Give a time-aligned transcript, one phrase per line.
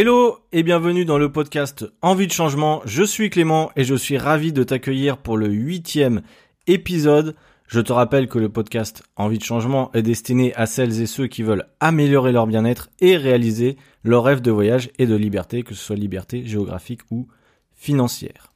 [0.00, 2.82] Hello et bienvenue dans le podcast Envie de changement.
[2.84, 6.22] Je suis Clément et je suis ravi de t'accueillir pour le huitième
[6.68, 7.34] épisode.
[7.66, 11.26] Je te rappelle que le podcast Envie de changement est destiné à celles et ceux
[11.26, 15.74] qui veulent améliorer leur bien-être et réaliser leur rêve de voyage et de liberté, que
[15.74, 17.26] ce soit liberté géographique ou
[17.74, 18.52] financière.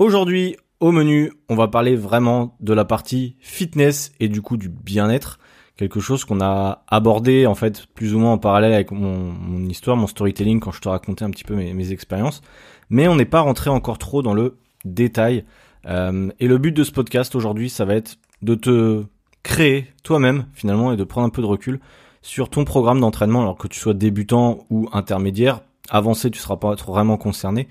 [0.00, 4.68] Aujourd'hui, au menu, on va parler vraiment de la partie fitness et du coup du
[4.68, 5.38] bien-être
[5.78, 9.96] quelque chose qu'on a abordé en fait plus ou moins en parallèle avec mon, histoire,
[9.96, 12.42] mon storytelling quand je te racontais un petit peu mes, expériences.
[12.90, 15.44] Mais on n'est pas rentré encore trop dans le détail.
[15.86, 19.04] Euh, et le but de ce podcast aujourd'hui, ça va être de te
[19.44, 21.80] créer toi-même finalement et de prendre un peu de recul
[22.22, 25.60] sur ton programme d'entraînement, alors que tu sois débutant ou intermédiaire.
[25.90, 27.68] Avancé, tu seras pas vraiment concerné.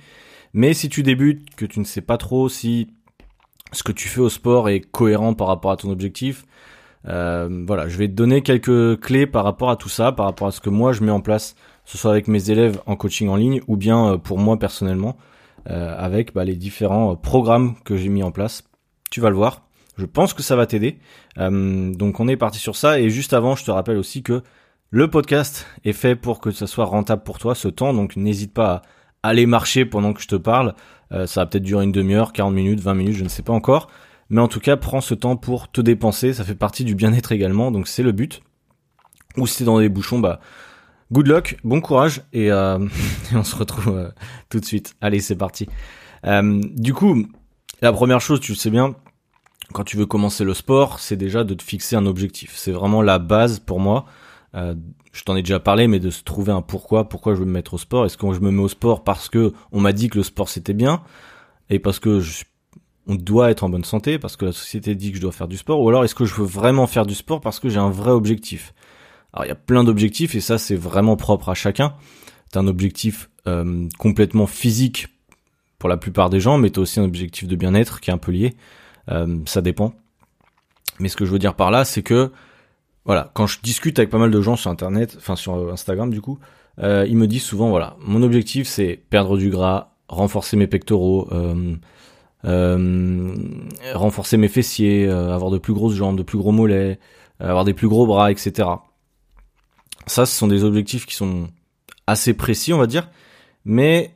[0.53, 2.87] Mais si tu débutes, que tu ne sais pas trop si
[3.73, 6.45] ce que tu fais au sport est cohérent par rapport à ton objectif,
[7.07, 10.47] euh, voilà, je vais te donner quelques clés par rapport à tout ça, par rapport
[10.47, 11.53] à ce que moi je mets en place,
[11.85, 14.57] que ce soit avec mes élèves en coaching en ligne ou bien euh, pour moi
[14.57, 15.17] personnellement,
[15.69, 18.63] euh, avec bah, les différents programmes que j'ai mis en place.
[19.09, 19.63] Tu vas le voir.
[19.97, 20.99] Je pense que ça va t'aider.
[21.37, 22.99] donc on est parti sur ça.
[22.99, 24.43] Et juste avant, je te rappelle aussi que
[24.91, 27.95] le podcast est fait pour que ça soit rentable pour toi ce temps.
[27.95, 28.83] Donc n'hésite pas
[29.23, 30.75] à aller marcher pendant que je te parle.
[31.09, 33.87] ça va peut-être durer une demi-heure, 40 minutes, 20 minutes, je ne sais pas encore.
[34.29, 37.31] Mais en tout cas, prends ce temps pour te dépenser, ça fait partie du bien-être
[37.31, 38.41] également, donc c'est le but.
[39.37, 40.39] Ou si t'es dans des bouchons, bah
[41.11, 42.79] good luck, bon courage, et, euh,
[43.33, 44.09] on se retrouve euh,
[44.49, 44.95] tout de suite.
[45.01, 45.67] Allez, c'est parti.
[46.25, 47.25] Euh, du coup,
[47.81, 48.95] la première chose, tu le sais bien,
[49.73, 52.53] quand tu veux commencer le sport, c'est déjà de te fixer un objectif.
[52.55, 54.05] C'est vraiment la base pour moi.
[54.55, 54.75] Euh,
[55.11, 57.51] je t'en ai déjà parlé, mais de se trouver un pourquoi, pourquoi je veux me
[57.51, 58.05] mettre au sport.
[58.05, 60.49] Est-ce que je me mets au sport parce que on m'a dit que le sport
[60.49, 61.01] c'était bien?
[61.69, 62.45] Et parce que je suis
[63.07, 65.47] on doit être en bonne santé parce que la société dit que je dois faire
[65.47, 67.79] du sport, ou alors est-ce que je veux vraiment faire du sport parce que j'ai
[67.79, 68.73] un vrai objectif?
[69.33, 71.93] Alors il y a plein d'objectifs et ça c'est vraiment propre à chacun.
[72.51, 75.07] T'as un objectif euh, complètement physique
[75.79, 78.17] pour la plupart des gens, mais t'as aussi un objectif de bien-être qui est un
[78.17, 78.55] peu lié.
[79.09, 79.93] Euh, ça dépend.
[80.99, 82.31] Mais ce que je veux dire par là, c'est que
[83.05, 86.19] voilà, quand je discute avec pas mal de gens sur Internet, enfin sur Instagram du
[86.19, 86.39] coup,
[86.79, 91.27] euh, ils me disent souvent voilà, mon objectif c'est perdre du gras, renforcer mes pectoraux.
[91.31, 91.75] Euh, euh,
[92.43, 96.99] renforcer mes fessiers, euh, avoir de plus grosses jambes, de plus gros mollets,
[97.41, 98.69] euh, avoir des plus gros bras, etc.
[100.05, 101.49] Ça, ce sont des objectifs qui sont
[102.05, 103.09] assez précis, on va dire,
[103.65, 104.13] mais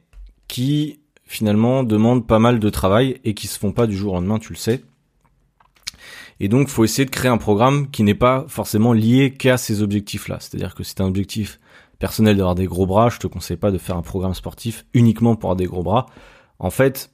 [0.48, 4.16] qui finalement demandent pas mal de travail et qui se font pas du jour au
[4.16, 4.84] lendemain, tu le sais.
[6.40, 9.82] Et donc, faut essayer de créer un programme qui n'est pas forcément lié qu'à ces
[9.82, 10.38] objectifs-là.
[10.40, 11.60] C'est-à-dire que si tu un objectif
[12.00, 15.36] personnel d'avoir des gros bras, je te conseille pas de faire un programme sportif uniquement
[15.36, 16.08] pour avoir des gros bras.
[16.58, 17.12] En fait,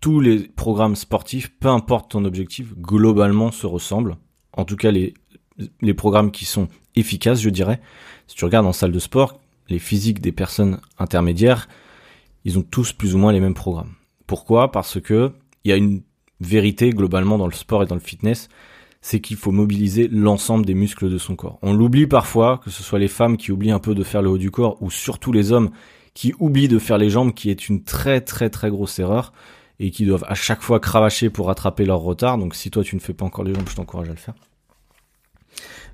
[0.00, 4.16] tous les programmes sportifs, peu importe ton objectif, globalement se ressemblent.
[4.52, 5.14] En tout cas, les,
[5.94, 7.80] programmes qui sont efficaces, je dirais.
[8.26, 11.68] Si tu regardes en salle de sport, les physiques des personnes intermédiaires,
[12.44, 13.94] ils ont tous plus ou moins les mêmes programmes.
[14.26, 14.70] Pourquoi?
[14.70, 15.32] Parce que
[15.64, 16.02] il y a une
[16.40, 18.48] vérité globalement dans le sport et dans le fitness,
[19.00, 21.58] c'est qu'il faut mobiliser l'ensemble des muscles de son corps.
[21.62, 24.30] On l'oublie parfois, que ce soit les femmes qui oublient un peu de faire le
[24.30, 25.70] haut du corps, ou surtout les hommes
[26.14, 29.32] qui oublient de faire les jambes, qui est une très très très grosse erreur
[29.80, 32.38] et qui doivent à chaque fois cravacher pour rattraper leur retard.
[32.38, 34.34] Donc si toi tu ne fais pas encore les jambes, je t'encourage à le faire.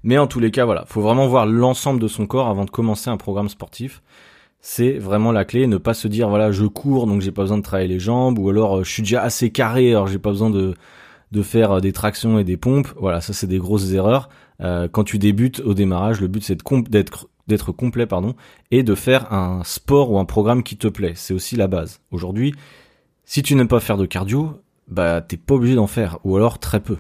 [0.03, 2.71] Mais en tous les cas, voilà, faut vraiment voir l'ensemble de son corps avant de
[2.71, 4.03] commencer un programme sportif.
[4.61, 7.59] C'est vraiment la clé, ne pas se dire voilà je cours donc j'ai pas besoin
[7.59, 10.31] de travailler les jambes ou alors euh, je suis déjà assez carré alors j'ai pas
[10.31, 10.75] besoin de
[11.33, 12.89] de faire euh, des tractions et des pompes.
[12.97, 14.31] Voilà, ça c'est des grosses erreurs.
[14.63, 16.59] Euh, quand tu débutes au démarrage, le but c'est
[16.89, 18.35] d'être d'être complet pardon
[18.71, 21.13] et de faire un sport ou un programme qui te plaît.
[21.15, 22.01] C'est aussi la base.
[22.11, 22.55] Aujourd'hui,
[23.25, 26.59] si tu n'aimes pas faire de cardio, bah t'es pas obligé d'en faire, ou alors
[26.59, 26.99] très peu.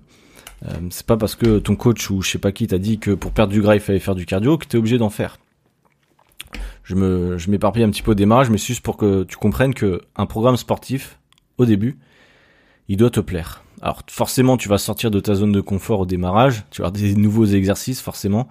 [0.67, 3.11] Euh, c'est pas parce que ton coach ou je sais pas qui t'a dit que
[3.11, 5.39] pour perdre du gras il fallait faire du cardio que t'es obligé d'en faire.
[6.85, 9.75] Je me, m'éparpille un petit peu au démarrage, mais c'est juste pour que tu comprennes
[9.75, 11.19] que un programme sportif,
[11.59, 11.99] au début,
[12.89, 13.63] il doit te plaire.
[13.81, 17.01] Alors forcément, tu vas sortir de ta zone de confort au démarrage, tu vas avoir
[17.01, 18.49] des nouveaux exercices forcément.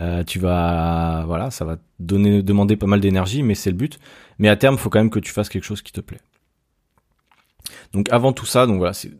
[0.00, 3.98] Euh, tu vas, voilà, ça va donner, demander pas mal d'énergie, mais c'est le but.
[4.38, 6.20] Mais à terme, faut quand même que tu fasses quelque chose qui te plaît.
[7.92, 9.12] Donc avant tout ça, donc voilà, c'est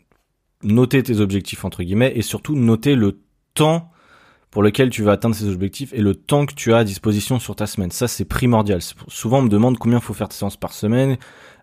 [0.62, 3.20] noter tes objectifs entre guillemets et surtout noter le
[3.54, 3.90] temps
[4.54, 7.40] pour lequel tu vas atteindre ces objectifs et le temps que tu as à disposition
[7.40, 7.90] sur ta semaine.
[7.90, 8.80] Ça, c'est primordial.
[9.08, 11.16] Souvent, on me demande combien faut faire de séances par semaine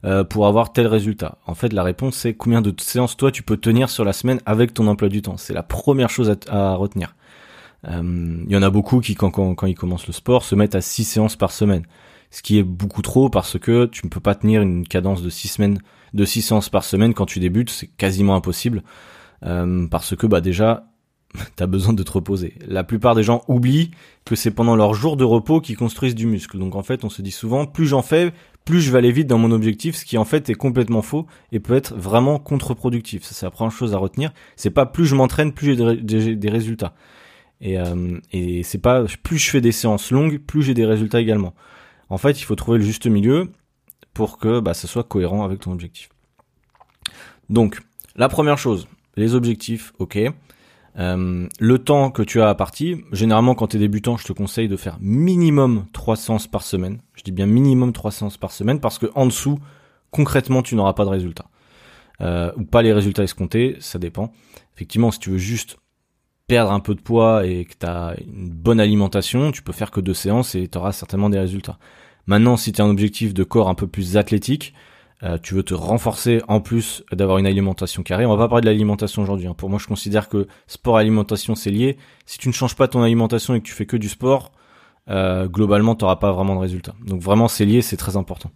[0.04, 1.38] euh, pour avoir tel résultat.
[1.48, 4.42] En fait, la réponse, c'est combien de séances toi tu peux tenir sur la semaine
[4.46, 5.38] avec ton emploi du temps.
[5.38, 7.16] C'est la première chose à, retenir.
[7.88, 10.56] Euh, il y en a beaucoup qui, quand, quand, quand ils commencent le sport, se
[10.56, 11.86] mettent à 6 séances par semaine.
[12.32, 15.30] Ce qui est beaucoup trop parce que tu ne peux pas tenir une cadence de
[15.30, 15.80] 6 semaines
[16.14, 18.84] de 6 séances par semaine quand tu débutes, c'est quasiment impossible.
[19.44, 20.88] Euh, parce que bah déjà,
[21.56, 22.56] t'as besoin de te reposer.
[22.68, 23.92] La plupart des gens oublient
[24.26, 26.58] que c'est pendant leur jour de repos qu'ils construisent du muscle.
[26.58, 28.34] Donc en fait, on se dit souvent, plus j'en fais,
[28.66, 31.26] plus je vais aller vite dans mon objectif, ce qui en fait est complètement faux
[31.52, 33.24] et peut être vraiment contre-productif.
[33.24, 34.32] Ça, c'est la première chose à retenir.
[34.56, 36.94] C'est pas plus je m'entraîne, plus j'ai des, résultats.
[37.62, 41.22] Et, euh, et c'est pas plus je fais des séances longues, plus j'ai des résultats
[41.22, 41.54] également.
[42.12, 43.50] En fait, il faut trouver le juste milieu
[44.14, 46.10] pour que bah, ça soit cohérent avec ton objectif.
[47.50, 47.80] Donc,
[48.18, 50.20] la première chose, les objectifs, ok.
[50.98, 54.34] Euh, le temps que tu as à partie, généralement quand tu es débutant, je te
[54.34, 57.00] conseille de faire minimum 3 séances par semaine.
[57.14, 59.58] Je dis bien minimum 3 séances par semaine parce que en dessous,
[60.12, 61.46] concrètement, tu n'auras pas de résultats.
[62.20, 64.34] Euh, ou pas les résultats escomptés, ça dépend.
[64.76, 65.78] Effectivement, si tu veux juste
[66.48, 69.92] perdre un peu de poids et que tu as une bonne alimentation, tu peux faire
[69.92, 71.80] que deux séances et tu auras certainement des résultats.
[72.28, 74.74] Maintenant, si tu as un objectif de corps un peu plus athlétique,
[75.24, 78.26] euh, tu veux te renforcer en plus d'avoir une alimentation carrée.
[78.26, 79.48] On va pas parler de l'alimentation aujourd'hui.
[79.48, 79.54] Hein.
[79.54, 81.98] Pour moi, je considère que sport et alimentation c'est lié.
[82.26, 84.52] Si tu ne changes pas ton alimentation et que tu fais que du sport,
[85.10, 86.96] euh, globalement, tu n'auras pas vraiment de résultats.
[87.06, 88.50] Donc vraiment, c'est lié, c'est très important.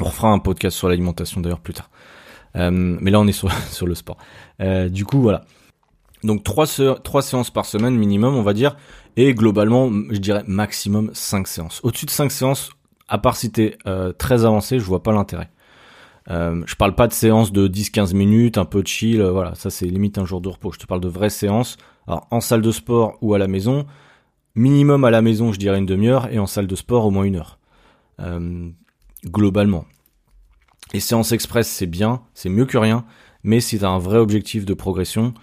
[0.00, 1.90] On refera un podcast sur l'alimentation d'ailleurs plus tard.
[2.56, 3.48] Euh, mais là, on est sur,
[3.86, 4.16] le sport.
[4.88, 5.44] du coup, voilà.
[6.24, 8.76] Donc trois séances par semaine minimum, on va dire.
[9.16, 11.80] Et globalement, je dirais maximum 5 séances.
[11.82, 12.70] Au-dessus de 5 séances,
[13.08, 13.76] à part si t'es
[14.18, 15.50] très avancé, je vois pas l'intérêt.
[16.28, 19.54] Euh, je parle pas de séances de 10-15 minutes, un peu de chill, euh, voilà,
[19.54, 20.72] ça c'est limite un jour de repos.
[20.72, 21.76] Je te parle de vraies séances,
[22.06, 23.86] alors en salle de sport ou à la maison.
[24.54, 27.24] Minimum à la maison, je dirais une demi-heure, et en salle de sport au moins
[27.24, 27.58] une heure.
[28.20, 28.68] Euh,
[29.24, 29.86] globalement.
[30.92, 33.04] Les séances express, c'est bien, c'est mieux que rien,
[33.42, 35.38] mais si tu as un vrai objectif de progression, euh,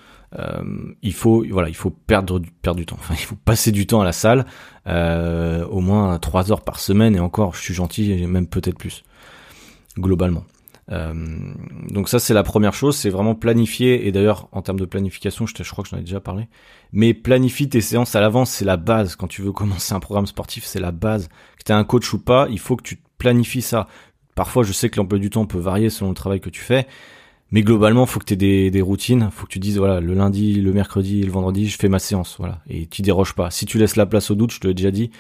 [1.02, 2.98] il faut voilà, il faut perdre du, perdre du temps.
[3.00, 4.46] Enfin, il faut passer du temps à la salle,
[4.88, 9.04] euh, au moins 3 heures par semaine, et encore, je suis gentil, même peut-être plus,
[9.98, 10.44] globalement.
[10.90, 11.14] Euh,
[11.90, 15.46] donc ça c'est la première chose, c'est vraiment planifier et d'ailleurs en termes de planification,
[15.46, 16.48] je, je crois que j'en ai déjà parlé,
[16.94, 19.16] mais planifie tes séances à l'avance, c'est la base.
[19.16, 21.30] Quand tu veux commencer un programme sportif, c'est la base.
[21.58, 23.88] Que tu un coach ou pas, il faut que tu planifies ça.
[24.36, 26.88] Parfois, je sais que l'emploi du temps peut varier selon le travail que tu fais,
[27.52, 30.14] mais globalement, faut que tu aies des, des routines, faut que tu dises voilà, le
[30.14, 33.52] lundi, le mercredi et le vendredi, je fais ma séance, voilà, et tu déroges pas.
[33.52, 35.12] Si tu laisses la place au doute, je te l'ai déjà dit,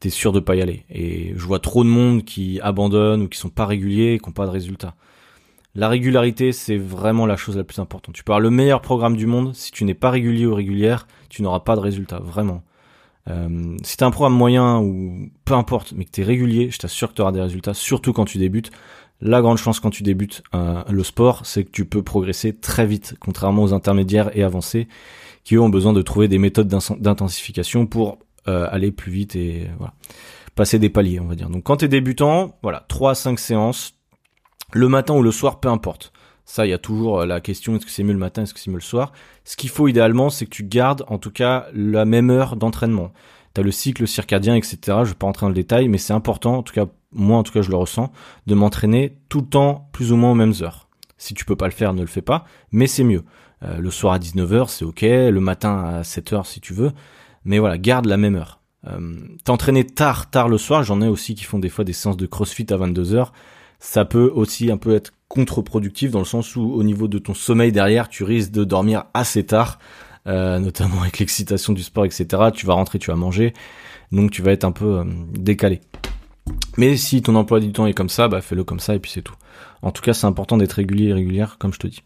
[0.00, 0.84] t'es sûr de pas y aller.
[0.90, 4.28] Et je vois trop de monde qui abandonne ou qui sont pas réguliers et qui
[4.28, 4.94] ont pas de résultats.
[5.74, 8.14] La régularité, c'est vraiment la chose la plus importante.
[8.14, 11.06] Tu peux avoir le meilleur programme du monde, si tu n'es pas régulier ou régulière,
[11.30, 12.62] tu n'auras pas de résultat, vraiment.
[13.30, 16.70] Euh, si tu as un programme moyen ou peu importe, mais que tu es régulier,
[16.70, 18.70] je t'assure que tu auras des résultats, surtout quand tu débutes.
[19.24, 22.86] La grande chance quand tu débutes euh, le sport, c'est que tu peux progresser très
[22.86, 24.88] vite, contrairement aux intermédiaires et avancés
[25.44, 29.68] qui ont besoin de trouver des méthodes d'intensification pour euh, aller plus vite et
[30.54, 31.50] passer des paliers, on va dire.
[31.50, 33.94] Donc quand tu es débutant, voilà, 3 à 5 séances,
[34.72, 36.12] le matin ou le soir, peu importe.
[36.44, 38.54] Ça, il y a toujours euh, la question est-ce que c'est mieux le matin, est-ce
[38.54, 39.12] que c'est mieux le soir?
[39.44, 43.12] Ce qu'il faut idéalement, c'est que tu gardes en tout cas la même heure d'entraînement.
[43.54, 44.78] Tu as le cycle circadien, etc.
[45.04, 47.42] Je vais pas entrer dans le détail, mais c'est important, en tout cas moi en
[47.42, 48.12] tout cas je le ressens,
[48.46, 50.88] de m'entraîner tout le temps plus ou moins aux mêmes heures.
[51.18, 53.24] Si tu peux pas le faire, ne le fais pas, mais c'est mieux.
[53.62, 56.92] Euh, le soir à 19h, c'est ok, le matin à 7h si tu veux,
[57.44, 58.60] mais voilà, garde la même heure.
[58.88, 59.14] Euh,
[59.44, 62.26] T'entraîner tard, tard le soir, j'en ai aussi qui font des fois des séances de
[62.26, 63.30] crossfit à 22h
[63.82, 67.34] ça peut aussi un peu être contre-productif dans le sens où au niveau de ton
[67.34, 69.80] sommeil derrière, tu risques de dormir assez tard,
[70.28, 72.26] euh, notamment avec l'excitation du sport, etc.
[72.54, 73.52] Tu vas rentrer, tu vas manger,
[74.12, 75.80] donc tu vas être un peu décalé.
[76.76, 79.10] Mais si ton emploi du temps est comme ça, bah fais-le comme ça et puis
[79.10, 79.34] c'est tout.
[79.82, 82.02] En tout cas, c'est important d'être régulier et régulière, comme je te dis.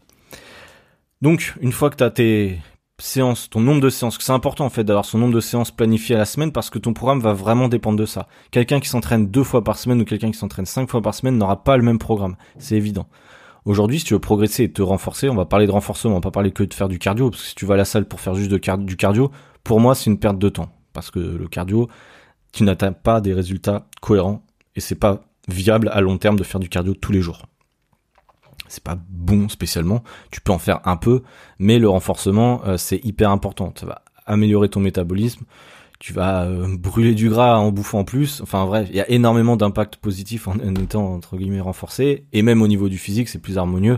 [1.21, 2.59] Donc, une fois que tu as tes
[2.99, 6.15] séances, ton nombre de séances, c'est important en fait d'avoir son nombre de séances planifié
[6.15, 8.27] à la semaine parce que ton programme va vraiment dépendre de ça.
[8.51, 11.37] Quelqu'un qui s'entraîne deux fois par semaine ou quelqu'un qui s'entraîne cinq fois par semaine
[11.37, 13.07] n'aura pas le même programme, c'est évident.
[13.65, 16.21] Aujourd'hui, si tu veux progresser et te renforcer, on va parler de renforcement, on va
[16.21, 18.05] pas parler que de faire du cardio, parce que si tu vas à la salle
[18.05, 19.29] pour faire juste du cardio,
[19.63, 20.69] pour moi, c'est une perte de temps.
[20.93, 21.89] Parce que le cardio,
[22.57, 24.43] tu n'atteins pas des résultats cohérents
[24.75, 27.43] et c'est pas viable à long terme de faire du cardio tous les jours
[28.67, 30.03] c'est pas bon spécialement.
[30.31, 31.23] Tu peux en faire un peu,
[31.59, 33.73] mais le renforcement, euh, c'est hyper important.
[33.75, 35.45] Ça va améliorer ton métabolisme.
[35.99, 38.41] Tu vas euh, brûler du gras en bouffant plus.
[38.41, 42.25] Enfin bref, il y a énormément d'impacts positifs en, étant entre guillemets renforcé.
[42.33, 43.97] Et même au niveau du physique, c'est plus harmonieux.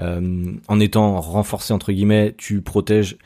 [0.00, 3.18] Euh, en étant renforcé entre guillemets, tu protèges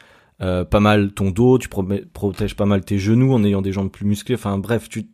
[0.71, 4.05] pas mal ton dos, tu protèges pas mal tes genoux en ayant des jambes plus
[4.05, 4.35] musclées.
[4.35, 5.05] Enfin bref, tu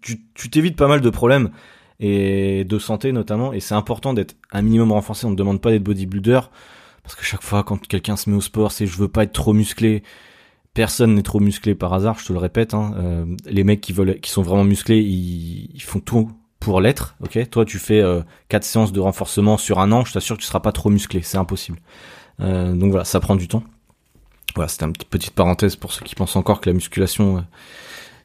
[0.51, 1.51] t'évites pas mal de problèmes
[2.01, 3.53] et de santé notamment.
[3.53, 5.27] Et c'est important d'être un minimum renforcé.
[5.27, 6.41] On ne demande pas d'être bodybuilder
[7.03, 9.33] parce que chaque fois quand quelqu'un se met au sport, c'est je veux pas être
[9.33, 10.03] trop musclé.
[10.75, 12.75] Personne n'est trop musclé par hasard, je te le répète.
[12.75, 12.95] Hein.
[12.99, 16.31] Euh, les mecs qui veulent, qui sont vraiment musclés, ils, font tout
[16.61, 17.17] pour l'être.
[17.21, 20.43] Ok, toi tu fais euh, quatre séances de renforcement sur un an, je t'assure que
[20.43, 21.79] tu seras pas trop musclé, c'est impossible.
[22.41, 23.65] Euh, donc voilà, ça prend du temps.
[24.55, 27.45] Voilà, c'était une petite parenthèse pour ceux qui pensent encore que la musculation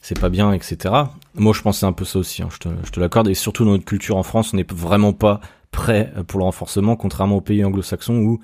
[0.04, 0.94] c'est pas bien, etc.
[1.34, 3.30] Moi, je pensais un peu ça aussi, hein, je te, je te l'accorde.
[3.30, 5.40] Et surtout dans notre culture en France, on n'est vraiment pas
[5.72, 8.40] prêt pour le renforcement, contrairement aux pays anglo-saxons où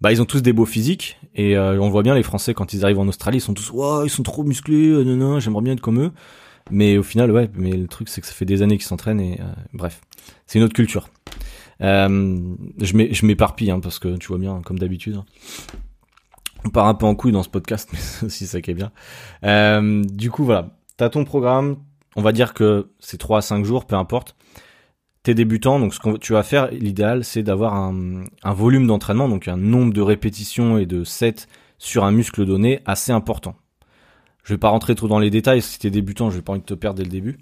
[0.00, 2.72] bah ils ont tous des beaux physiques et euh, on voit bien les Français quand
[2.72, 5.62] ils arrivent en Australie, ils sont tous waouh, ils sont trop musclés, euh, non j'aimerais
[5.62, 6.10] bien être comme eux.
[6.72, 9.20] Mais au final, ouais, mais le truc c'est que ça fait des années qu'ils s'entraînent
[9.20, 10.00] et euh, bref,
[10.46, 11.08] c'est une autre culture.
[11.82, 12.40] Euh,
[12.80, 15.20] je m'éparpille hein, parce que tu vois bien, comme d'habitude.
[16.64, 18.92] On part un peu en couille dans ce podcast, mais c'est ça qui est bien.
[19.44, 21.76] Euh, du coup, voilà, t'as ton programme,
[22.16, 24.36] on va dire que c'est 3 à 5 jours, peu importe.
[25.22, 29.28] T'es débutant, donc ce que tu vas faire, l'idéal, c'est d'avoir un, un, volume d'entraînement,
[29.28, 31.46] donc un nombre de répétitions et de sets
[31.78, 33.54] sur un muscle donné assez important.
[34.42, 36.60] Je vais pas rentrer trop dans les détails, si t'es débutant, je vais pas envie
[36.60, 37.38] de te perdre dès le début.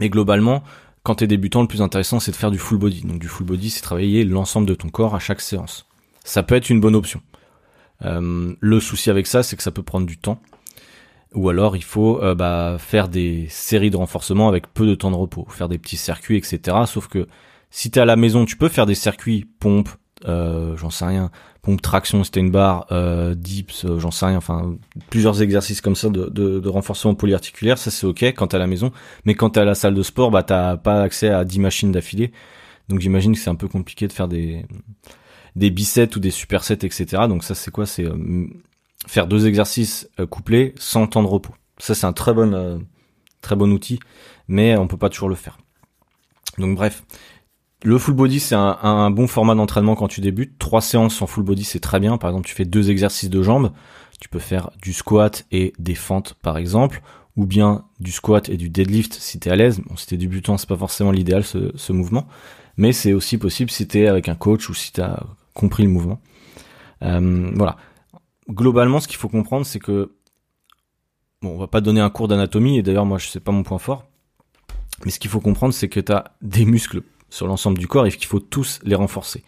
[0.00, 0.64] Mais globalement,
[1.04, 3.02] quand t'es débutant, le plus intéressant, c'est de faire du full body.
[3.02, 5.86] Donc du full body, c'est travailler l'ensemble de ton corps à chaque séance.
[6.24, 7.20] Ça peut être une bonne option.
[8.04, 10.40] Euh, le souci avec ça, c'est que ça peut prendre du temps.
[11.34, 15.10] Ou alors il faut euh, bah, faire des séries de renforcement avec peu de temps
[15.10, 16.76] de repos, faire des petits circuits, etc.
[16.86, 17.26] Sauf que
[17.70, 19.88] si t'es à la maison, tu peux faire des circuits pompe,
[20.26, 21.30] euh, j'en sais rien,
[21.62, 22.52] pompe traction, c'était une
[23.34, 24.76] dips, j'en sais rien, enfin
[25.08, 28.92] plusieurs exercices comme ça de renforcement polyarticulaire, ça c'est ok quand t'es à la maison,
[29.24, 31.92] mais quand t'es à la salle de sport, bah t'as pas accès à 10 machines
[31.92, 32.30] d'affilée,
[32.90, 34.66] donc j'imagine que c'est un peu compliqué de faire des
[35.56, 37.04] des biceps ou des supersets, etc.
[37.28, 37.86] Donc ça c'est quoi?
[37.86, 38.06] C'est
[39.06, 41.54] faire deux exercices euh, couplés sans temps de repos.
[41.78, 42.78] Ça, c'est un très bon, euh,
[43.40, 43.98] très bon outil,
[44.48, 45.58] mais on peut pas toujours le faire.
[46.58, 47.02] Donc bref,
[47.82, 50.58] le full body, c'est un, un, bon format d'entraînement quand tu débutes.
[50.58, 52.18] Trois séances en full body, c'est très bien.
[52.18, 53.72] Par exemple, tu fais deux exercices de jambes.
[54.20, 57.02] Tu peux faire du squat et des fentes, par exemple,
[57.36, 59.80] ou bien du squat et du deadlift si t'es à l'aise.
[59.80, 62.28] Bon, si t'es débutant, c'est pas forcément l'idéal ce, ce mouvement,
[62.76, 66.20] mais c'est aussi possible si t'es avec un coach ou si t'as compris le mouvement.
[67.02, 67.76] Euh, voilà
[68.52, 70.12] globalement, ce qu'il faut comprendre, c'est que
[71.40, 73.62] bon, on va pas donner un cours d'anatomie, et d'ailleurs, moi, je sais pas mon
[73.62, 74.04] point fort.
[75.04, 78.06] Mais ce qu'il faut comprendre, c'est que tu as des muscles sur l'ensemble du corps
[78.06, 79.42] et qu'il faut tous les renforcer.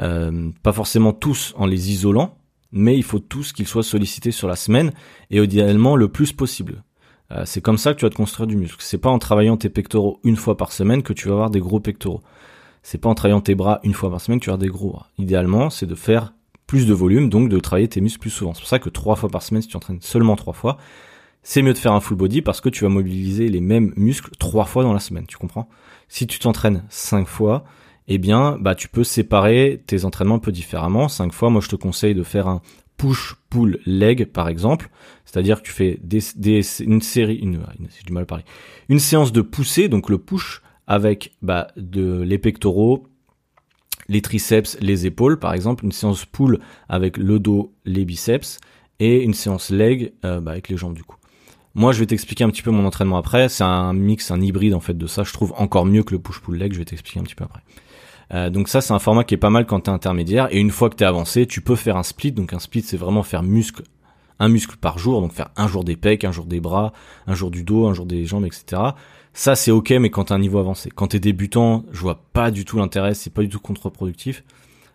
[0.00, 2.38] Euh, pas forcément tous en les isolant,
[2.72, 4.92] mais il faut tous qu'ils soient sollicités sur la semaine
[5.30, 6.84] et idéalement le plus possible.
[7.32, 8.78] Euh, c'est comme ça que tu vas te construire du muscle.
[8.80, 11.60] C'est pas en travaillant tes pectoraux une fois par semaine que tu vas avoir des
[11.60, 12.22] gros pectoraux.
[12.82, 14.68] C'est pas en travaillant tes bras une fois par semaine que tu vas avoir des
[14.68, 15.08] gros bras.
[15.18, 16.34] Idéalement, c'est de faire
[16.66, 18.54] plus de volume, donc de travailler tes muscles plus souvent.
[18.54, 20.78] C'est pour ça que trois fois par semaine, si tu entraînes seulement trois fois,
[21.42, 24.30] c'est mieux de faire un full body parce que tu vas mobiliser les mêmes muscles
[24.38, 25.68] trois fois dans la semaine, tu comprends?
[26.08, 27.64] Si tu t'entraînes cinq fois,
[28.08, 31.08] eh bien, bah tu peux séparer tes entraînements un peu différemment.
[31.08, 32.60] Cinq fois, moi je te conseille de faire un
[32.96, 34.90] push pull leg par exemple,
[35.24, 35.98] c'est-à-dire que tu fais
[36.80, 37.64] une série, une,
[38.04, 38.44] du mal à parler,
[38.88, 40.60] une séance de poussée, donc le push
[40.90, 43.06] avec bah, de les pectoraux,
[44.08, 48.58] les triceps, les épaules, par exemple, une séance pull avec le dos, les biceps,
[48.98, 51.16] et une séance leg euh, bah, avec les jambes du coup.
[51.76, 53.48] Moi, je vais t'expliquer un petit peu mon entraînement après.
[53.48, 55.22] C'est un mix, un hybride en fait de ça.
[55.22, 56.72] Je trouve encore mieux que le push-pull leg.
[56.72, 57.60] Je vais t'expliquer un petit peu après.
[58.34, 60.48] Euh, donc ça, c'est un format qui est pas mal quand t'es intermédiaire.
[60.50, 62.32] Et une fois que t'es avancé, tu peux faire un split.
[62.32, 63.84] Donc un split, c'est vraiment faire muscle,
[64.40, 65.20] un muscle par jour.
[65.20, 66.92] Donc faire un jour des pecs, un jour des bras,
[67.28, 68.82] un jour du dos, un jour des jambes, etc.
[69.32, 70.90] Ça, c'est ok, mais quand t'as un niveau avancé.
[70.92, 74.42] Quand t'es débutant, je vois pas du tout l'intérêt, c'est pas du tout contre-productif.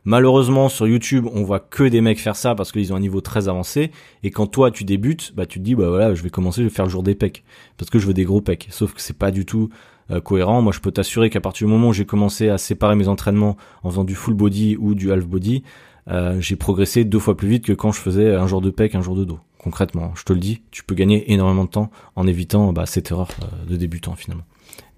[0.03, 3.21] Malheureusement, sur YouTube, on voit que des mecs faire ça parce qu'ils ont un niveau
[3.21, 3.91] très avancé.
[4.21, 6.67] Et quand toi, tu débutes, bah, tu te dis, bah voilà, je vais commencer, je
[6.67, 7.43] vais faire le jour des pecs.
[7.77, 8.67] Parce que je veux des gros pecs.
[8.69, 9.69] Sauf que c'est pas du tout
[10.11, 10.61] euh, cohérent.
[10.61, 13.57] Moi, je peux t'assurer qu'à partir du moment où j'ai commencé à séparer mes entraînements
[13.81, 15.63] en faisant du full body ou du half body,
[16.09, 18.95] euh, j'ai progressé deux fois plus vite que quand je faisais un jour de pec,
[18.95, 20.13] un jour de dos concrètement.
[20.15, 23.29] Je te le dis, tu peux gagner énormément de temps en évitant bah, cette erreur
[23.41, 24.45] euh, de débutant finalement.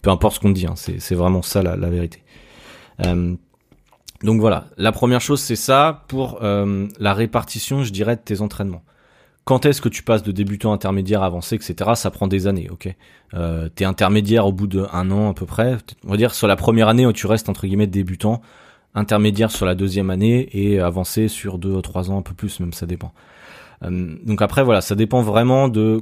[0.02, 2.22] Peu importe ce qu'on dit, hein, c'est vraiment ça la, vérité.
[3.06, 3.36] Euh,
[4.24, 8.42] donc voilà, la première chose c'est ça pour euh, la répartition, je dirais, de tes
[8.42, 8.84] entraînements.
[9.46, 11.92] Quand est-ce que tu passes de débutant, intermédiaire, avancé, etc.
[11.96, 12.94] Ça prend des années, ok?
[13.34, 15.78] Euh, T'es intermédiaire au bout d'un an à peu près.
[16.06, 18.42] On va dire sur la première année où tu restes entre guillemets débutant,
[18.98, 22.60] intermédiaire sur la deuxième année et avancé sur deux ou trois ans un peu plus,
[22.60, 23.14] même ça dépend.
[23.84, 26.02] Euh, donc après voilà, ça dépend vraiment de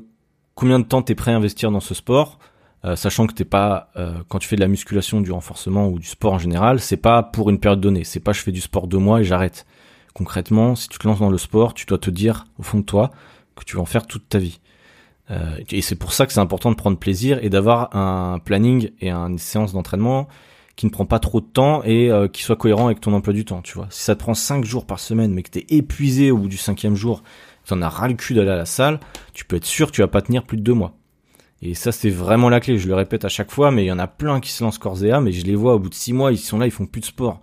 [0.55, 2.39] combien de temps tu es prêt à investir dans ce sport.
[2.85, 5.99] Euh, sachant que t'es pas euh, quand tu fais de la musculation, du renforcement ou
[5.99, 8.03] du sport en général, c'est pas pour une période donnée.
[8.05, 9.65] C'est pas je fais du sport deux mois et j'arrête.
[10.13, 12.85] Concrètement, si tu te lances dans le sport, tu dois te dire au fond de
[12.85, 13.11] toi
[13.55, 14.59] que tu vas en faire toute ta vie.
[15.71, 19.09] Et c'est pour ça que c'est important de prendre plaisir et d'avoir un planning et
[19.09, 20.27] une séance d'entraînement
[20.75, 23.45] qui ne prend pas trop de temps et qui soit cohérent avec ton emploi du
[23.45, 23.61] temps.
[23.61, 26.37] Tu vois, si ça te prend cinq jours par semaine, mais que t'es épuisé au
[26.37, 27.23] bout du cinquième jour
[27.65, 28.99] tu en as ras le cul d'aller à la salle,
[29.33, 30.93] tu peux être sûr que tu vas pas tenir plus de deux mois.
[31.61, 32.77] Et ça, c'est vraiment la clé.
[32.77, 34.77] Je le répète à chaque fois, mais il y en a plein qui se lancent
[34.77, 36.71] corps et mais je les vois au bout de six mois, ils sont là, ils
[36.71, 37.41] font plus de sport.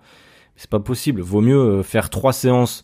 [0.57, 1.23] C'est pas possible.
[1.23, 2.83] Vaut mieux euh, faire trois séances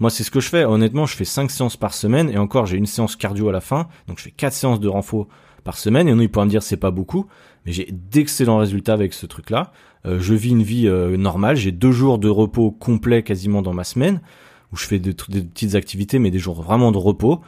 [0.00, 0.64] Moi, c'est ce que je fais.
[0.64, 3.60] Honnêtement, je fais 5 séances par semaine et encore, j'ai une séance cardio à la
[3.60, 3.88] fin.
[4.08, 5.28] Donc, je fais 4 séances de renfort
[5.62, 6.08] par semaine.
[6.08, 7.26] Et on, il pourrait me dire, c'est pas beaucoup.
[7.66, 9.72] Mais j'ai d'excellents résultats avec ce truc-là.
[10.06, 11.56] Euh, je vis une vie euh, normale.
[11.56, 14.20] J'ai deux jours de repos complet quasiment dans ma semaine
[14.72, 17.40] où je fais des, petites activités, mais des jours vraiment de repos.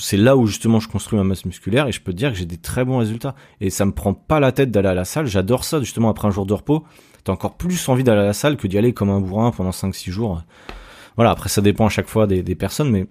[0.00, 2.38] C'est là où justement je construis ma masse musculaire et je peux te dire que
[2.38, 3.34] j'ai des très bons résultats.
[3.60, 5.26] Et ça me prend pas la tête d'aller à la salle.
[5.26, 6.84] J'adore ça justement après un jour de repos.
[7.22, 9.70] T'as encore plus envie d'aller à la salle que d'y aller comme un bourrin pendant
[9.70, 10.42] 5-6 jours.
[11.16, 13.06] Voilà, après ça dépend à chaque fois des, personnes, mais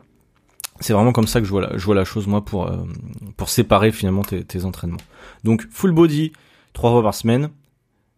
[0.81, 2.83] c'est vraiment comme ça que je vois la, je vois la chose moi pour, euh,
[3.37, 4.97] pour séparer finalement tes, tes entraînements.
[5.45, 6.33] Donc full body,
[6.73, 7.49] 3 fois par semaine.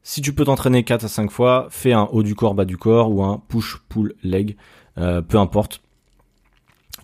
[0.07, 2.77] Si tu peux t'entraîner 4 à 5 fois, fais un haut du corps, bas du
[2.77, 4.55] corps ou un push, pull, leg.
[4.99, 5.81] Euh, peu importe.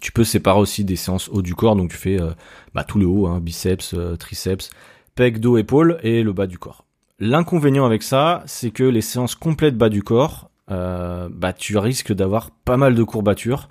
[0.01, 2.29] Tu peux séparer aussi des séances haut du corps, donc tu fais euh,
[2.75, 4.70] bah, tout le haut, hein, biceps, euh, triceps,
[5.15, 6.86] pec, dos, épaule et le bas du corps.
[7.17, 12.51] L'inconvénient avec ça, c'est que les séances complètes bas du corps, bah tu risques d'avoir
[12.51, 13.67] pas mal de courbatures.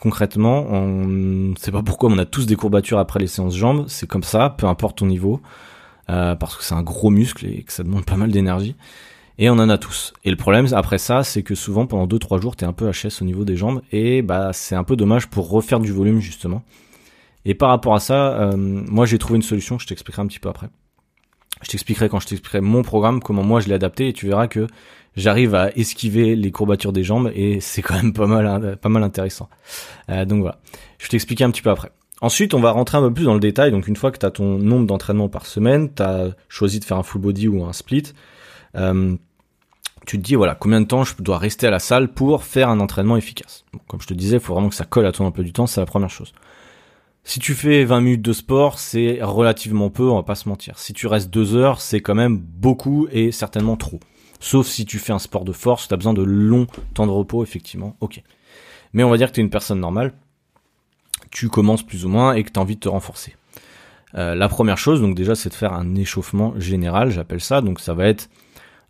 [0.00, 3.84] Concrètement, on ne sait pas pourquoi, on a tous des courbatures après les séances jambes.
[3.86, 5.40] C'est comme ça, peu importe ton niveau,
[6.38, 8.76] parce que c'est un gros muscle et que ça demande pas mal d'énergie.
[9.38, 10.12] Et on en a tous.
[10.24, 13.22] Et le problème après ça, c'est que souvent pendant 2-3 jours, t'es un peu HS
[13.22, 16.62] au niveau des jambes et bah c'est un peu dommage pour refaire du volume justement.
[17.44, 20.38] Et par rapport à ça, euh, moi j'ai trouvé une solution, je t'expliquerai un petit
[20.38, 20.68] peu après.
[21.62, 24.48] Je t'expliquerai quand je t'expliquerai mon programme, comment moi je l'ai adapté et tu verras
[24.48, 24.66] que
[25.16, 28.46] j'arrive à esquiver les courbatures des jambes et c'est quand même pas mal,
[29.02, 29.48] intéressant.
[30.10, 30.60] Euh, donc voilà,
[30.98, 31.90] je vais t'expliquer un petit peu après.
[32.22, 33.72] Ensuite, on va rentrer un peu plus dans le détail.
[33.72, 36.84] Donc une fois que tu as ton nombre d'entraînements par semaine, tu as choisi de
[36.84, 38.04] faire un full body ou un split,
[38.76, 39.16] euh,
[40.06, 42.68] tu te dis voilà combien de temps je dois rester à la salle pour faire
[42.68, 43.64] un entraînement efficace.
[43.88, 45.66] comme je te disais, il faut vraiment que ça colle à ton peu du temps,
[45.66, 46.32] c'est la première chose.
[47.24, 50.78] Si tu fais 20 minutes de sport, c'est relativement peu, on va pas se mentir.
[50.78, 53.98] Si tu restes 2 heures, c'est quand même beaucoup et certainement trop.
[54.38, 57.12] Sauf si tu fais un sport de force, tu as besoin de longs temps de
[57.12, 58.22] repos, effectivement, ok.
[58.92, 60.14] Mais on va dire que tu es une personne normale,
[61.32, 63.34] tu commences plus ou moins et que tu as envie de te renforcer.
[64.14, 67.60] Euh, la première chose, donc déjà, c'est de faire un échauffement général, j'appelle ça.
[67.60, 68.28] Donc ça va être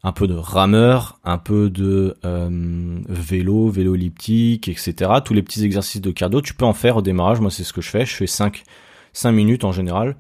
[0.03, 5.13] un peu de rameur, un peu de euh, vélo, vélo elliptique, etc.
[5.25, 7.41] Tous les petits exercices de cardio, tu peux en faire au démarrage.
[7.41, 8.05] Moi, c'est ce que je fais.
[8.05, 8.65] Je fais 5,
[9.13, 10.17] 5 minutes en général.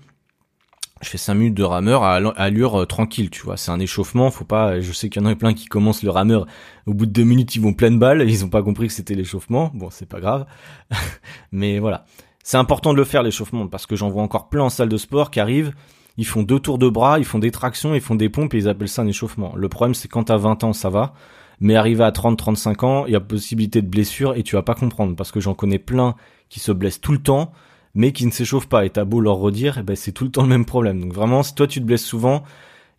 [1.03, 3.57] Je fais 5 minutes de rameur à allure euh, tranquille, tu vois.
[3.57, 4.81] C'est un échauffement, faut pas.
[4.81, 6.47] Je sais qu'il y en a plein qui commencent le rameur.
[6.87, 8.29] Au bout de 2 minutes, ils vont pleine balle.
[8.29, 9.71] Ils ont pas compris que c'était l'échauffement.
[9.75, 10.47] Bon, c'est pas grave.
[11.53, 12.07] Mais voilà.
[12.45, 14.97] C'est important de le faire, l'échauffement, parce que j'en vois encore plein en salle de
[14.97, 15.73] sport qui arrivent
[16.17, 18.59] ils font deux tours de bras, ils font des tractions, ils font des pompes et
[18.59, 19.55] ils appellent ça un échauffement.
[19.57, 21.15] Le problème, c'est quand t'as 20 ans, ça va.
[21.61, 24.75] Mais arrivé à 30-35 ans, il y a possibilité de blessure et tu vas pas
[24.75, 26.17] comprendre parce que j'en connais plein
[26.49, 27.53] qui se blessent tout le temps
[27.95, 30.31] mais qui ne s'échauffent pas et t'as beau leur redire, eh ben c'est tout le
[30.31, 31.01] temps le même problème.
[31.01, 32.43] Donc vraiment, si toi tu te blesses souvent,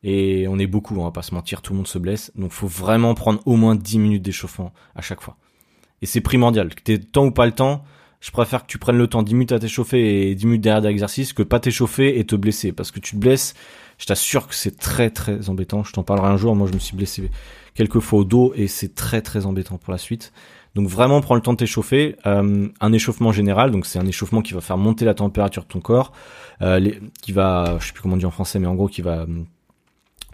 [0.04, 2.52] et on est beaucoup, on va pas se mentir, tout le monde se blesse, donc
[2.52, 5.38] faut vraiment prendre au moins 10 minutes d'échauffement à chaque fois.
[6.02, 7.86] Et c'est primordial, que t'aies temps ou pas le temps,
[8.24, 10.82] je préfère que tu prennes le temps 10 minutes à t'échauffer et 10 minutes derrière
[10.82, 12.72] d'exercice que pas t'échauffer et te blesser.
[12.72, 13.54] Parce que tu te blesses,
[13.98, 15.84] je t'assure que c'est très très embêtant.
[15.84, 16.56] Je t'en parlerai un jour.
[16.56, 17.30] Moi, je me suis blessé
[17.74, 20.32] quelques fois au dos et c'est très très embêtant pour la suite.
[20.76, 22.16] Donc vraiment, prends le temps de t'échauffer.
[22.26, 25.68] Euh, un échauffement général, donc c'est un échauffement qui va faire monter la température de
[25.68, 26.14] ton corps,
[26.62, 29.26] euh, qui va, je sais plus comment dire en français, mais en gros qui va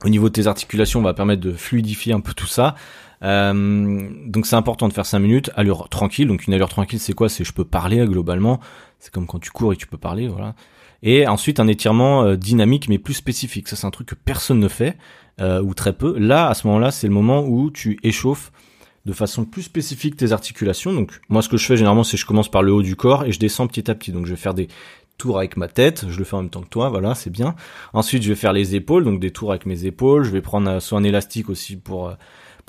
[0.03, 2.75] au niveau de tes articulations, va permettre de fluidifier un peu tout ça.
[3.21, 6.27] Euh, donc c'est important de faire 5 minutes, allure tranquille.
[6.27, 7.29] Donc une allure tranquille, c'est quoi?
[7.29, 8.59] C'est je peux parler globalement.
[8.99, 10.55] C'est comme quand tu cours et tu peux parler, voilà.
[11.01, 13.67] Et ensuite un étirement euh, dynamique mais plus spécifique.
[13.67, 14.97] Ça c'est un truc que personne ne fait
[15.41, 16.17] euh, ou très peu.
[16.17, 18.51] Là, à ce moment-là, c'est le moment où tu échauffes
[19.05, 20.93] de façon plus spécifique tes articulations.
[20.93, 23.25] Donc moi, ce que je fais généralement, c'est je commence par le haut du corps
[23.25, 24.11] et je descends petit à petit.
[24.11, 24.67] Donc je vais faire des
[25.17, 27.55] tours avec ma tête, je le fais en même temps que toi, voilà, c'est bien.
[27.93, 30.23] Ensuite, je vais faire les épaules, donc des tours avec mes épaules.
[30.23, 32.13] Je vais prendre soit un élastique aussi pour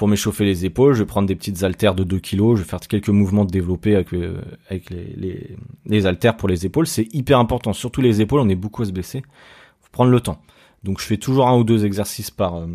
[0.01, 2.65] pour m'échauffer les épaules, je vais prendre des petites haltères de 2 kg, je vais
[2.65, 4.41] faire quelques mouvements de avec, euh,
[4.71, 6.87] les, les, haltères pour les épaules.
[6.87, 9.21] C'est hyper important, surtout les épaules, on est beaucoup à se blesser.
[9.83, 10.41] Faut prendre le temps.
[10.85, 12.67] Donc je fais toujours un ou deux exercices par, euh,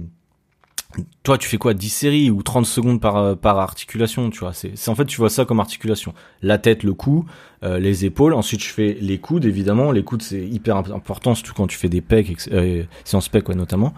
[1.24, 4.54] toi tu fais quoi 10 séries ou 30 secondes par euh, par articulation tu vois?
[4.54, 6.14] C'est en fait tu vois ça comme articulation.
[6.42, 7.26] La tête le cou
[7.64, 8.34] euh, les épaules.
[8.34, 9.92] Ensuite je fais les coudes évidemment.
[9.92, 13.56] Les coudes c'est hyper important surtout quand tu fais des pecs euh, en spec ouais,
[13.56, 13.94] notamment.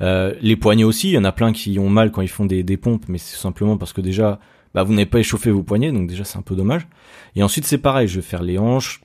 [0.00, 1.08] Euh, les poignets aussi.
[1.08, 3.18] Il y en a plein qui ont mal quand ils font des, des pompes mais
[3.18, 4.38] c'est simplement parce que déjà
[4.74, 6.86] bah vous n'avez pas échauffé vos poignets donc déjà c'est un peu dommage.
[7.34, 8.08] Et ensuite c'est pareil.
[8.08, 9.00] Je vais faire les hanches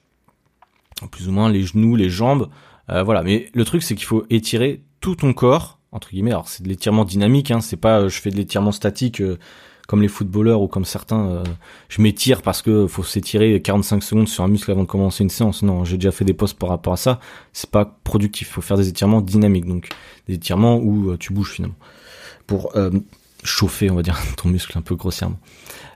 [1.12, 2.50] plus ou moins les genoux les jambes.
[2.88, 3.24] Voilà.
[3.24, 6.32] Mais le truc c'est qu'il faut étirer tout ton corps entre guillemets.
[6.32, 9.38] Alors c'est de l'étirement dynamique, hein, c'est pas euh, je fais de l'étirement statique euh,
[9.88, 11.26] comme les footballeurs ou comme certains.
[11.28, 11.44] Euh,
[11.90, 15.30] je m'étire parce que faut s'étirer 45 secondes sur un muscle avant de commencer une
[15.30, 15.62] séance.
[15.64, 17.20] Non, j'ai déjà fait des postes par rapport à ça.
[17.54, 18.50] C'est pas productif.
[18.50, 19.90] Faut faire des étirements dynamiques, donc
[20.28, 21.76] des étirements où tu bouges finalement
[22.48, 22.74] pour
[23.44, 25.40] chauffer, on va dire, ton muscle un peu grossièrement.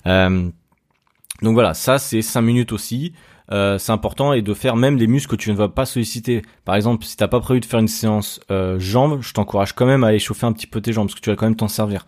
[0.06, 3.14] Donc voilà, ça c'est 5 minutes aussi.
[3.52, 6.42] Euh, c'est important et de faire même les muscles que tu ne vas pas solliciter.
[6.66, 9.86] Par exemple, si t'as pas prévu de faire une séance euh, jambes, je t'encourage quand
[9.86, 11.68] même à échauffer un petit peu tes jambes parce que tu vas quand même t'en
[11.68, 12.06] servir.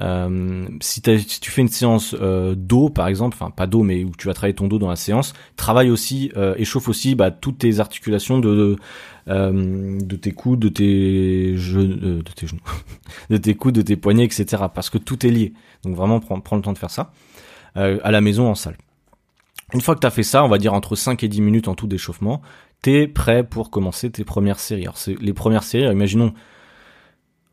[0.00, 4.02] Euh, si, si, tu fais une séance euh, dos par exemple, enfin pas dos mais
[4.02, 7.30] où tu vas travailler ton dos dans la séance, travaille aussi, euh, échauffe aussi bah,
[7.30, 8.76] toutes tes articulations de de,
[9.28, 12.60] euh, tes coudes, de tes genoux, de tes genoux,
[13.30, 14.64] de tes coudes, de tes poignets, etc.
[14.74, 15.52] Parce que tout est lié.
[15.84, 17.12] Donc vraiment prends, prends le temps de faire ça
[17.76, 18.76] à la maison en salle.
[19.74, 21.68] Une fois que tu as fait ça, on va dire entre 5 et 10 minutes
[21.68, 22.40] en tout d'échauffement,
[22.80, 24.82] t'es prêt pour commencer tes premières séries.
[24.82, 26.32] Alors les premières séries, imaginons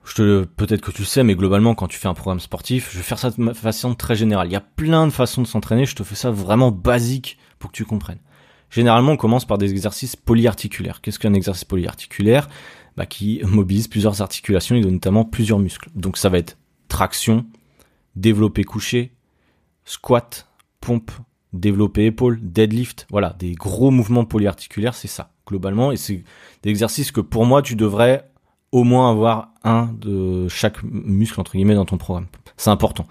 [0.03, 2.97] je te, peut-être que tu sais, mais globalement, quand tu fais un programme sportif, je
[2.97, 4.47] vais faire ça de façon très générale.
[4.47, 5.85] Il y a plein de façons de s'entraîner.
[5.85, 8.19] Je te fais ça vraiment basique pour que tu comprennes.
[8.69, 11.01] Généralement, on commence par des exercices polyarticulaires.
[11.01, 12.49] Qu'est-ce qu'un exercice polyarticulaire?
[12.97, 15.89] Bah, Qui mobilise plusieurs articulations et notamment plusieurs muscles.
[15.95, 16.57] Donc ça va être
[16.87, 17.45] traction,
[18.15, 19.13] développé couché,
[19.85, 20.47] squat,
[20.79, 21.11] pompe,
[21.53, 23.07] développé épaule, deadlift.
[23.09, 25.91] Voilà, des gros mouvements polyarticulaires, c'est ça, globalement.
[25.91, 26.23] Et c'est
[26.63, 28.29] des exercices que pour moi, tu devrais
[28.71, 32.27] au moins avoir un de chaque muscle entre guillemets dans ton programme.
[32.57, 33.05] C'est important.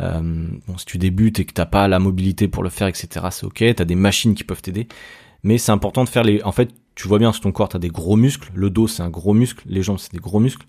[0.00, 3.26] Euh, bon, si tu débutes et que t'as pas la mobilité pour le faire, etc.,
[3.30, 3.64] c'est ok.
[3.76, 4.88] T'as des machines qui peuvent t'aider,
[5.42, 6.42] mais c'est important de faire les.
[6.42, 8.50] En fait, tu vois bien sur ton corps, t'as des gros muscles.
[8.54, 9.64] Le dos, c'est un gros muscle.
[9.66, 10.66] Les jambes, c'est des gros muscles.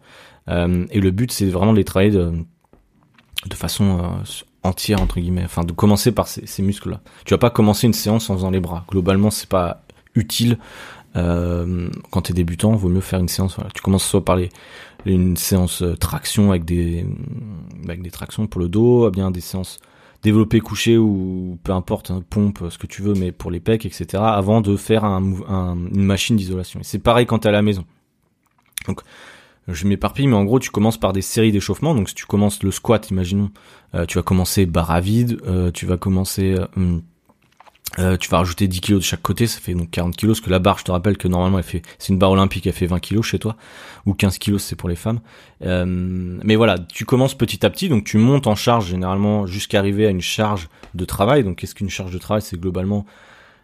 [0.47, 2.33] Euh, et le but, c'est vraiment de les travailler de,
[3.53, 4.23] façon euh,
[4.63, 5.45] entière entre guillemets.
[5.45, 7.01] Enfin, de commencer par ces, ces muscles-là.
[7.25, 8.85] Tu vas pas commencer une séance en faisant les bras.
[8.89, 9.83] Globalement, c'est pas
[10.15, 10.57] utile
[11.15, 13.55] euh, quand tu es débutant, vaut mieux faire une séance.
[13.55, 13.71] Voilà.
[13.71, 14.49] Tu commences soit par les,
[15.05, 17.05] une séance euh, traction avec des
[17.83, 19.79] avec des tractions pour le dos, bien des séances
[20.21, 23.85] développé couché ou peu importe hein, pompe ce que tu veux, mais pour les pecs
[23.85, 24.21] etc.
[24.21, 26.81] Avant de faire un, une machine d'isolation.
[26.81, 27.85] Et c'est pareil quand t'es à la maison.
[28.87, 29.01] Donc
[29.71, 31.95] je m'éparpille, mais en gros, tu commences par des séries d'échauffement.
[31.95, 33.51] Donc, si tu commences le squat, imaginons,
[33.95, 35.41] euh, tu vas commencer barre à vide,
[35.73, 37.01] tu vas commencer hum,
[37.97, 40.45] euh, tu vas rajouter 10 kilos de chaque côté, ça fait donc 40 kilos, parce
[40.45, 42.73] que la barre, je te rappelle que normalement, elle fait, c'est une barre olympique, elle
[42.73, 43.55] fait 20 kilos chez toi,
[44.05, 45.19] ou 15 kilos, c'est pour les femmes.
[45.63, 49.79] Euh, mais voilà, tu commences petit à petit, donc tu montes en charge généralement jusqu'à
[49.79, 51.43] arriver à une charge de travail.
[51.43, 52.43] Donc, qu'est-ce qu'une charge de travail?
[52.43, 53.05] C'est globalement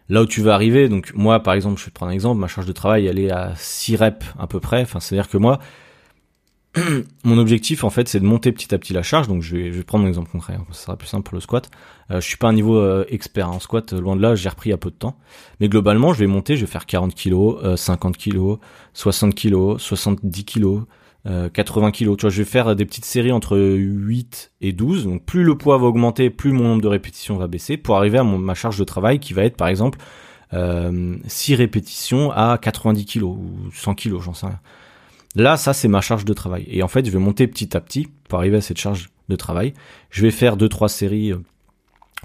[0.08, 0.88] là où tu vas arriver.
[0.88, 3.20] Donc, moi, par exemple, je vais te prendre un exemple, ma charge de travail, elle
[3.20, 4.82] est à 6 reps à peu près.
[4.82, 5.60] Enfin, c'est-à-dire que moi,
[7.24, 9.28] mon objectif en fait c'est de monter petit à petit la charge.
[9.28, 11.70] Donc je vais, prendre un exemple concret hein, ça sera plus simple pour le squat.
[12.10, 14.72] Euh, je suis pas un niveau euh, expert en squat loin de là j'ai repris
[14.72, 15.16] a peu de temps.
[15.60, 18.58] Mais globalement je vais monter je vais faire 40 kg 50 kg
[18.92, 20.84] 60 kg 70 kg
[21.52, 25.24] 80 kg tu vois je vais faire des petites séries entre 8 et 12 donc
[25.24, 28.22] plus le poids va augmenter plus mon nombre de répétitions va baisser pour arriver à
[28.22, 29.98] ma charge de travail qui va être par exemple
[30.54, 33.40] euh, 6 répétitions à 90 kg ou
[33.72, 34.60] 100 kg j'en sais rien
[35.36, 36.66] Là, ça, c'est ma charge de travail.
[36.68, 39.36] Et en fait, je vais monter petit à petit pour arriver à cette charge de
[39.36, 39.74] travail.
[40.10, 41.38] Je vais faire deux, trois séries euh,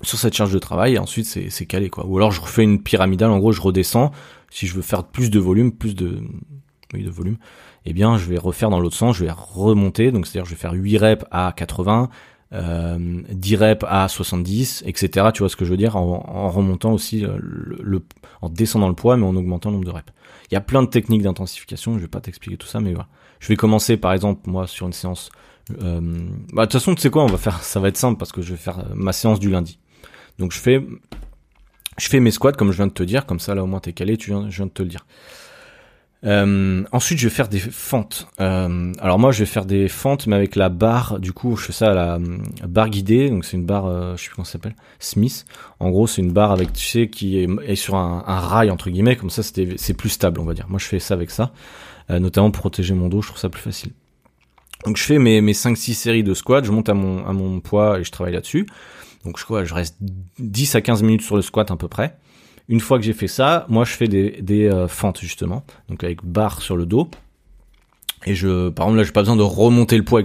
[0.01, 2.05] sur cette charge de travail et ensuite c'est calé quoi.
[2.07, 4.11] Ou alors je refais une pyramidale, en gros je redescends.
[4.49, 6.21] Si je veux faire plus de volume, plus de
[6.93, 7.37] volume,
[7.85, 10.59] eh bien je vais refaire dans l'autre sens, je vais remonter, donc c'est-à-dire je vais
[10.59, 12.09] faire 8 reps à 80,
[12.53, 15.27] euh, 10 reps à 70, etc.
[15.33, 15.95] Tu vois ce que je veux dire?
[15.95, 17.99] En, remontant aussi euh,
[18.41, 20.11] en descendant le poids mais en augmentant le nombre de reps.
[20.51, 23.07] Il y a plein de techniques d'intensification, je vais pas t'expliquer tout ça, mais voilà.
[23.39, 25.31] Je vais commencer par exemple moi sur une séance.
[25.81, 26.01] Euh,
[26.51, 28.31] bah de toute façon tu sais quoi, on va faire, ça va être simple parce
[28.33, 29.79] que je vais faire euh, ma séance du lundi.
[30.39, 30.85] Donc je fais,
[31.97, 33.79] je fais mes squats comme je viens de te dire, comme ça là au moins
[33.79, 35.05] t'es calé, tu viens, je viens de te le dire.
[36.23, 38.27] Euh, ensuite, je vais faire des fentes.
[38.39, 41.19] Euh, alors moi, je vais faire des fentes, mais avec la barre.
[41.19, 42.19] Du coup, je fais ça à la
[42.67, 43.29] barre guidée.
[43.29, 45.45] Donc c'est une barre, euh, je sais plus comment ça s'appelle, Smith.
[45.79, 49.15] En gros, c'est une barre avec, tu sais, qui est, sur un, rail entre guillemets.
[49.15, 50.67] Comme ça, c'est plus stable, on va dire.
[50.69, 51.51] Moi, je fais ça avec ça,
[52.09, 53.21] euh, notamment pour protéger mon dos.
[53.21, 53.91] Je trouve ça plus facile.
[54.85, 56.63] Donc je fais mes mes 5-6 séries de squats.
[56.63, 58.65] Je monte à mon à mon poids et je travaille là-dessus.
[59.25, 59.97] Donc je crois, je reste
[60.39, 62.17] 10 à 15 minutes sur le squat à peu près.
[62.69, 66.03] Une fois que j'ai fait ça, moi je fais des, des euh, fentes justement, donc
[66.03, 67.09] avec barre sur le dos.
[68.25, 70.21] Et je, par exemple là, j'ai pas besoin de remonter le poids,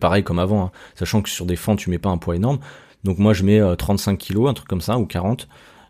[0.00, 2.58] pareil comme avant, hein, sachant que sur des fentes tu mets pas un poids énorme.
[3.04, 5.46] Donc moi je mets 35 euh, kilos, un truc comme ça, ou 40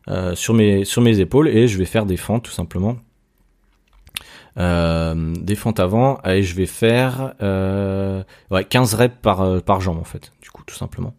[0.09, 2.97] euh, sur mes sur mes épaules et je vais faire des fentes tout simplement.
[4.57, 7.35] Euh, des fentes avant et je vais faire
[8.51, 11.15] ouais, 15 reps par, par jambe en fait, du coup tout simplement.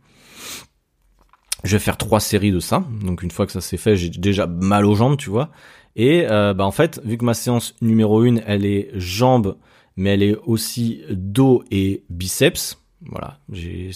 [1.66, 2.86] Je vais faire trois séries de ça.
[3.02, 5.50] Donc une fois que ça s'est fait, j'ai déjà mal aux jambes, tu vois.
[5.96, 9.58] Et euh, bah en fait, vu que ma séance numéro une, elle est jambes,
[9.98, 12.80] mais elle est aussi dos et biceps.
[13.10, 13.90] Voilà, j'ai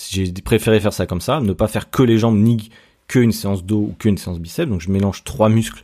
[0.43, 2.69] préféré faire ça comme ça, ne pas faire que les jambes ni
[3.07, 4.67] qu'une séance dos ou qu'une séance biceps.
[4.67, 5.83] Donc je mélange trois muscles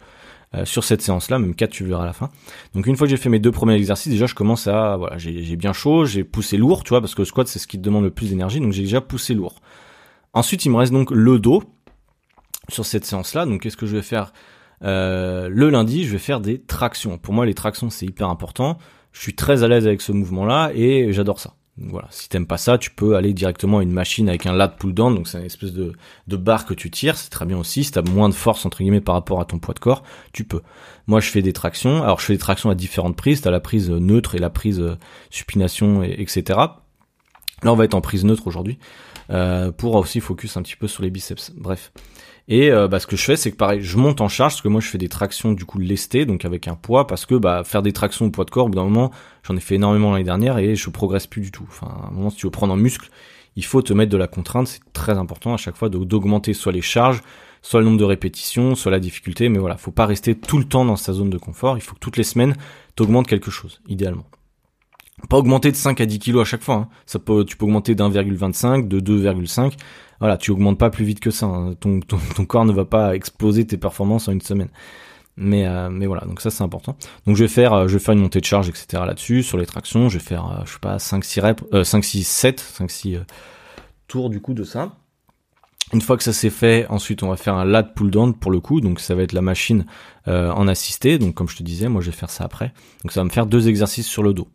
[0.55, 2.31] euh, sur cette séance-là, même quatre tu verras à la fin.
[2.73, 5.19] Donc une fois que j'ai fait mes deux premiers exercices, déjà je commence à voilà,
[5.19, 7.77] j'ai bien chaud, j'ai poussé lourd, tu vois, parce que le squat c'est ce qui
[7.77, 9.61] demande le plus d'énergie, donc j'ai déjà poussé lourd.
[10.33, 11.63] Ensuite, il me reste donc le dos.
[12.69, 13.45] Sur cette séance-là.
[13.45, 14.33] Donc qu'est-ce que je vais faire
[14.83, 17.17] euh, Le lundi, je vais faire des tractions.
[17.17, 18.77] Pour moi, les tractions, c'est hyper important.
[19.11, 21.55] Je suis très à l'aise avec ce mouvement-là et j'adore ça.
[21.77, 24.69] Voilà, si t'aimes pas ça, tu peux aller directement à une machine avec un lat
[24.69, 25.91] pull down, donc c'est une espèce de,
[26.25, 27.83] de barre que tu tires, c'est très bien aussi.
[27.83, 30.45] Si t'as moins de force entre guillemets par rapport à ton poids de corps, tu
[30.45, 30.61] peux.
[31.07, 32.01] Moi, je fais des tractions.
[32.01, 33.41] Alors, je fais des tractions à différentes prises.
[33.41, 34.95] T'as la prise neutre et la prise euh,
[35.29, 36.43] supination, et, etc.
[37.63, 38.79] Là, on va être en prise neutre aujourd'hui
[39.29, 41.51] euh, pour aussi focus un petit peu sur les biceps.
[41.57, 41.91] Bref.
[42.47, 44.61] Et euh, bah, ce que je fais, c'est que pareil, je monte en charge, parce
[44.61, 47.33] que moi je fais des tractions du coup lestées, donc avec un poids, parce que
[47.35, 49.11] bah, faire des tractions au poids de corps, au bout d'un moment,
[49.43, 51.65] j'en ai fait énormément l'année dernière et je progresse plus du tout.
[51.67, 53.09] Enfin, à un moment, si tu veux prendre en muscle,
[53.55, 56.71] il faut te mettre de la contrainte, c'est très important à chaque fois d'augmenter soit
[56.71, 57.21] les charges,
[57.63, 60.65] soit le nombre de répétitions, soit la difficulté, mais voilà, faut pas rester tout le
[60.65, 62.55] temps dans sa zone de confort, il faut que toutes les semaines,
[62.95, 64.25] t'augmentes quelque chose, idéalement.
[65.29, 66.87] Pas augmenter de 5 à 10 kilos à chaque fois, hein.
[67.05, 69.73] ça peut, tu peux augmenter d'1,25, de 2,5,
[70.19, 71.45] voilà, tu augmentes pas plus vite que ça.
[71.45, 71.73] Hein.
[71.79, 74.69] Ton, ton, corps ne va pas exploser tes performances en une semaine.
[75.37, 76.95] Mais, euh, mais voilà, donc ça c'est important.
[77.27, 79.03] Donc je vais faire, euh, je vais faire une montée de charge, etc.
[79.05, 80.07] là-dessus, sur les tractions.
[80.07, 83.17] Je vais faire, euh, je sais pas, 5, 6 reps, 5, 6, 7, 5, 6
[84.07, 84.93] tours du coup de ça.
[85.93, 88.51] Une fois que ça c'est fait, ensuite on va faire un lat pull down pour
[88.51, 89.85] le coup, donc ça va être la machine
[90.25, 92.73] en assisté, donc comme je te disais, moi je vais faire ça après.
[93.03, 94.47] Donc ça va me faire deux exercices sur le dos.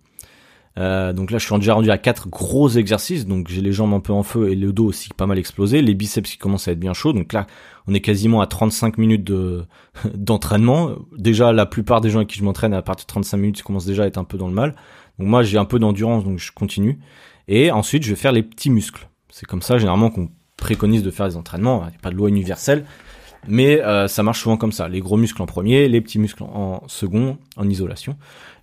[0.78, 3.26] Euh, donc là, je suis déjà rendu à quatre gros exercices.
[3.26, 5.82] Donc j'ai les jambes un peu en feu et le dos aussi pas mal explosé.
[5.82, 7.12] Les biceps qui commencent à être bien chauds.
[7.12, 7.46] Donc là,
[7.86, 9.64] on est quasiment à 35 minutes de
[10.14, 10.92] d'entraînement.
[11.16, 13.62] Déjà, la plupart des gens avec qui je m'entraîne, à partir de 35 minutes, ils
[13.62, 14.74] commencent déjà à être un peu dans le mal.
[15.18, 16.98] Donc moi, j'ai un peu d'endurance, donc je continue.
[17.48, 19.08] Et ensuite, je vais faire les petits muscles.
[19.28, 21.82] C'est comme ça, généralement, qu'on préconise de faire les entraînements.
[21.86, 22.84] Il n'y a pas de loi universelle.
[23.48, 24.88] Mais euh, ça marche souvent comme ça.
[24.88, 28.16] Les gros muscles en premier, les petits muscles en second, en isolation.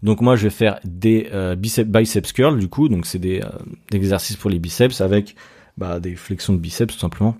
[0.03, 3.41] Donc moi je vais faire des euh, biceps, biceps curls du coup, donc c'est des,
[3.41, 3.49] euh,
[3.91, 5.35] exercices pour les biceps avec
[5.77, 7.35] bah, des flexions de biceps tout simplement,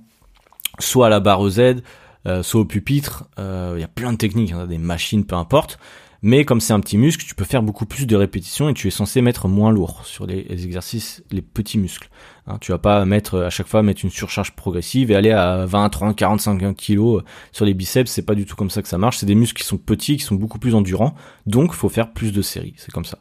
[0.79, 1.83] soit à la barre Z,
[2.25, 3.25] euh, soit au pupitre.
[3.37, 5.79] Il y a plein de techniques, hein, des machines, peu importe.
[6.21, 8.87] Mais comme c'est un petit muscle, tu peux faire beaucoup plus de répétitions et tu
[8.87, 12.09] es censé mettre moins lourd sur les, exercices, les petits muscles.
[12.47, 15.65] Hein, tu vas pas mettre à chaque fois mettre une surcharge progressive et aller à
[15.65, 18.09] 20, 30, 45 kilos sur les biceps.
[18.09, 19.17] C'est pas du tout comme ça que ça marche.
[19.17, 21.13] C'est des muscles qui sont petits, qui sont beaucoup plus endurants.
[21.45, 22.73] Donc, faut faire plus de séries.
[22.77, 23.19] C'est comme ça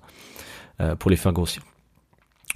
[0.81, 1.63] euh, pour les faire grossir.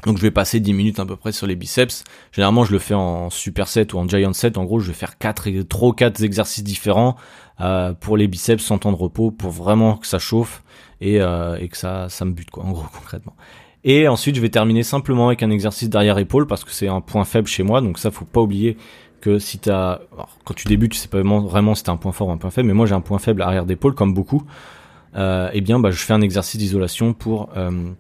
[0.07, 2.05] Donc je vais passer 10 minutes à peu près sur les biceps.
[2.33, 4.59] Généralement je le fais en superset ou en giant set.
[4.59, 7.17] En gros je vais faire 4 3 4 exercices différents
[7.61, 10.63] euh, pour les biceps sans temps de repos pour vraiment que ça chauffe
[11.01, 13.35] et, euh, que ça, ça me bute quoi en gros concrètement.
[13.85, 17.01] Et ensuite je vais terminer simplement avec un exercice derrière épaule parce que c'est un
[17.01, 17.81] point faible chez moi.
[17.81, 18.77] Donc ça faut pas oublier
[19.21, 20.01] que si t'as,
[20.45, 22.51] quand tu débutes, tu sais pas vraiment, si t'as un point fort ou un point
[22.51, 24.43] faible, mais moi j'ai un point faible arrière d'épaule comme beaucoup.
[25.17, 27.91] Euh, eh bien bah, je fais un exercice d'isolation pour euh,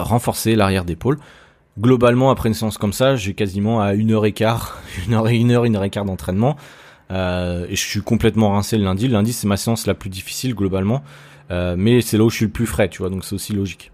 [0.00, 1.18] renforcer l'arrière d'épaule.
[1.78, 5.26] Globalement, après une séance comme ça, j'ai quasiment à une heure et quart, une heure
[5.26, 6.56] une heure, une heure et quart d'entraînement.
[7.10, 9.06] Euh, et je suis complètement rincé le lundi.
[9.06, 11.02] Le lundi, c'est ma séance la plus difficile globalement.
[11.50, 13.52] Euh, mais c'est là où je suis le plus frais, tu vois, donc c'est aussi
[13.52, 13.90] logique.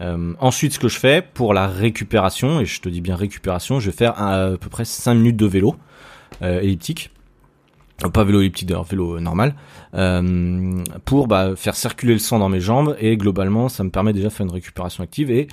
[0.00, 3.80] Euh, ensuite, ce que je fais pour la récupération, et je te dis bien récupération,
[3.80, 5.76] je vais faire à, peu près 5 minutes de vélo
[6.42, 7.10] elliptique.
[8.12, 9.54] Pas vélo elliptique vélo normal.
[11.04, 14.28] pour bah, faire circuler le sang dans mes jambes et globalement, ça me permet déjà
[14.28, 15.48] de faire une récupération active et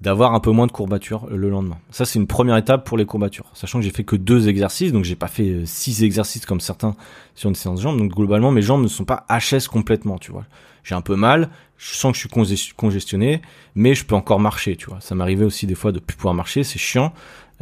[0.00, 1.78] d'avoir un peu moins de courbatures le lendemain.
[1.90, 3.46] Ça, c'est une première étape pour les courbatures.
[3.54, 6.60] Sachant que j'ai fait que deux exercices, donc j'ai pas fait euh, six exercices comme
[6.60, 6.94] certains
[7.34, 7.98] sur une séance de jambes.
[7.98, 10.44] Donc globalement, mes jambes ne sont pas HS complètement, tu vois.
[10.84, 11.48] J'ai un peu mal,
[11.78, 13.42] je sens que je suis congestionné,
[13.74, 15.00] mais je peux encore marcher, tu vois.
[15.00, 17.12] Ça m'arrivait aussi des fois de plus pouvoir marcher, c'est chiant.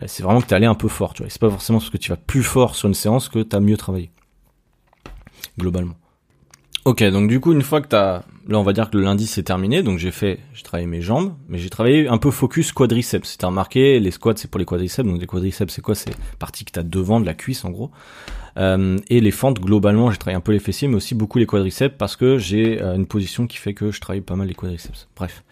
[0.02, 1.30] Euh, c'est vraiment que t'es allé un peu fort, tu vois.
[1.30, 3.76] C'est pas forcément parce que tu vas plus fort sur une séance que t'as mieux
[3.76, 4.10] travaillé.
[5.58, 5.94] Globalement.
[6.84, 9.26] Ok, donc du coup, une fois que t'as, là, on va dire que le lundi
[9.26, 12.72] c'est terminé, donc j'ai fait, j'ai travaillé mes jambes, mais j'ai travaillé un peu focus
[12.72, 13.26] quadriceps.
[13.26, 15.94] Si t'as remarqué, les squats c'est pour les quadriceps, donc les quadriceps c'est quoi?
[15.94, 17.90] C'est partie que t'as devant de la cuisse en gros.
[18.58, 21.46] Euh, et les fentes, globalement, j'ai travaillé un peu les fessiers, mais aussi beaucoup les
[21.46, 24.54] quadriceps parce que j'ai euh, une position qui fait que je travaille pas mal les
[24.54, 25.08] quadriceps.
[25.16, 25.42] Bref,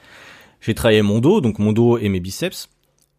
[0.61, 2.69] j'ai travaillé mon dos, donc mon dos et mes biceps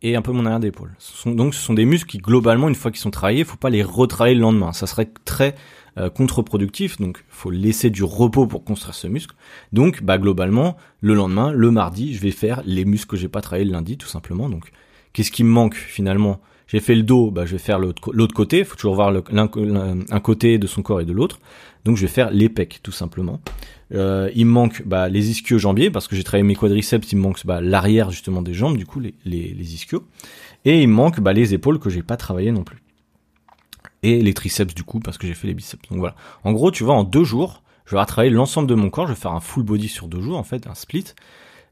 [0.03, 0.91] et un peu mon arrière d'épaule.
[1.25, 3.83] Donc ce sont des muscles qui globalement une fois qu'ils sont travaillés, faut pas les
[3.83, 4.73] retravailler le lendemain.
[4.73, 5.55] Ça serait très
[5.97, 9.35] euh, contre-productif, donc faut laisser du repos pour construire ce muscle.
[9.71, 13.41] Donc bah globalement, le lendemain, le mardi, je vais faire les muscles que j'ai pas
[13.41, 14.49] travaillé le lundi tout simplement.
[14.49, 14.71] Donc
[15.13, 16.41] qu'est-ce qui me manque finalement?
[16.67, 20.19] J'ai fait le dos, bah je vais faire l'autre côté, il faut toujours voir un
[20.19, 21.39] côté de son corps et de l'autre.
[21.85, 23.41] Donc je vais faire les pecs tout simplement.
[23.93, 27.17] Euh, il me manque bah, les ischios jambiers parce que j'ai travaillé mes quadriceps, il
[27.17, 30.03] me manque bah, l'arrière justement des jambes, du coup les, les, les ischios.
[30.65, 32.83] Et il me manque bah, les épaules que j'ai pas travaillé non plus
[34.03, 35.81] et les triceps du coup parce que j'ai fait les biceps.
[35.89, 36.15] Donc voilà.
[36.43, 39.07] En gros, tu vois, en deux jours, je vais travailler l'ensemble de mon corps.
[39.07, 41.05] Je vais faire un full body sur deux jours en fait, un split,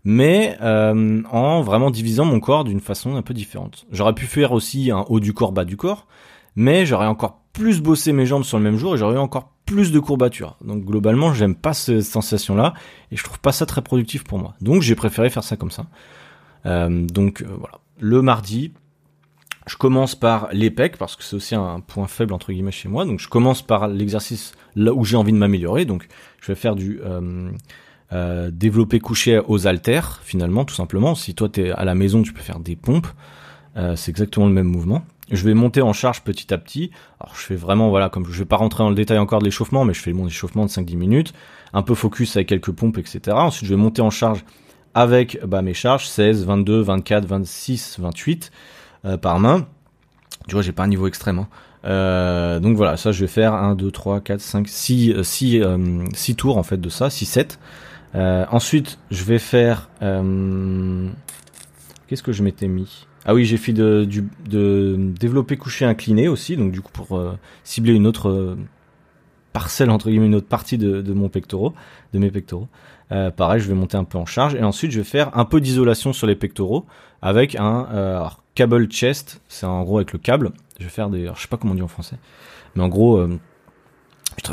[0.03, 3.85] mais euh, en vraiment divisant mon corps d'une façon un peu différente.
[3.91, 6.07] J'aurais pu faire aussi un haut du corps, bas du corps,
[6.55, 9.91] mais j'aurais encore plus bossé mes jambes sur le même jour et j'aurais encore plus
[9.91, 10.57] de courbatures.
[10.61, 12.73] Donc globalement, j'aime pas cette sensation-là
[13.11, 14.53] et je trouve pas ça très productif pour moi.
[14.61, 15.85] Donc j'ai préféré faire ça comme ça.
[16.65, 17.79] Euh, donc euh, voilà.
[17.99, 18.73] Le mardi,
[19.67, 23.05] je commence par l'EPEC parce que c'est aussi un point faible entre guillemets chez moi.
[23.05, 25.85] Donc je commence par l'exercice là où j'ai envie de m'améliorer.
[25.85, 26.07] Donc
[26.41, 31.15] je vais faire du euh, développer couché aux haltères finalement tout simplement.
[31.15, 33.07] Si toi tu es à la maison, tu peux faire des pompes.
[33.95, 35.05] C'est exactement le même mouvement.
[35.31, 36.91] Je vais monter en charge petit à petit.
[37.19, 39.45] Alors je fais vraiment voilà comme je vais pas rentrer dans le détail encore de
[39.45, 41.33] l'échauffement, mais je fais mon échauffement de 5-10 minutes,
[41.73, 43.21] un peu focus avec quelques pompes, etc.
[43.31, 44.43] Ensuite je vais monter en charge
[44.93, 48.51] avec bah, mes charges 16, 22, 24, 26, 28
[49.21, 49.67] par main.
[50.47, 51.39] Tu vois j'ai pas un niveau extrême.
[51.39, 51.47] Hein.
[51.83, 55.63] Euh, donc voilà, ça je vais faire 1, 2, 3, 4, 5, 6, 6,
[56.13, 57.59] 6 tours en fait de ça, 6, 7.
[58.15, 59.89] Euh, ensuite, je vais faire...
[60.01, 61.09] Euh,
[62.07, 63.07] qu'est-ce que je m'étais mis?
[63.25, 67.37] Ah oui, j'ai fait de, du, développer couché incliné aussi, donc du coup pour euh,
[67.63, 68.57] cibler une autre
[69.53, 71.73] parcelle, entre guillemets, une autre partie de, mon pectoraux,
[72.13, 72.67] de mes pectoraux.
[73.11, 75.45] Euh, pareil, je vais monter un peu en charge et ensuite je vais faire un
[75.45, 76.85] peu d'isolation sur les pectoraux
[77.21, 80.51] avec un euh, cable chest, c'est en gros avec le câble.
[80.79, 82.15] Je vais faire des, je sais pas comment on dit en français,
[82.75, 83.37] mais en gros, euh,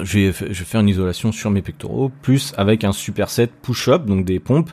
[0.02, 4.04] je vais, je vais faire une isolation sur mes pectoraux, plus avec un superset push-up,
[4.04, 4.70] donc des pompes,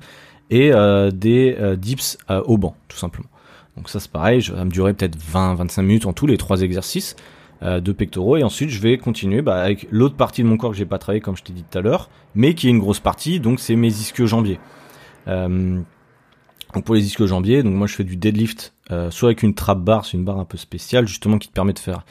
[0.49, 3.29] et euh, des euh, dips euh, au banc, tout simplement.
[3.77, 6.61] Donc ça c'est pareil, ça va me durer peut-être 20-25 minutes en tous les trois
[6.61, 7.15] exercices
[7.61, 10.77] de pectoraux, et ensuite je vais continuer bah, avec l'autre partie de mon corps que
[10.77, 12.99] j'ai pas travaillé comme je t'ai dit tout à l'heure, mais qui est une grosse
[12.99, 14.59] partie, donc c'est mes ischio jambiers.
[15.25, 15.85] donc
[16.83, 18.73] pour les ischio jambiers, donc moi je fais du deadlift,
[19.09, 21.73] soit avec une trap bar, c'est une barre un peu spéciale justement qui te permet
[21.73, 22.05] de faire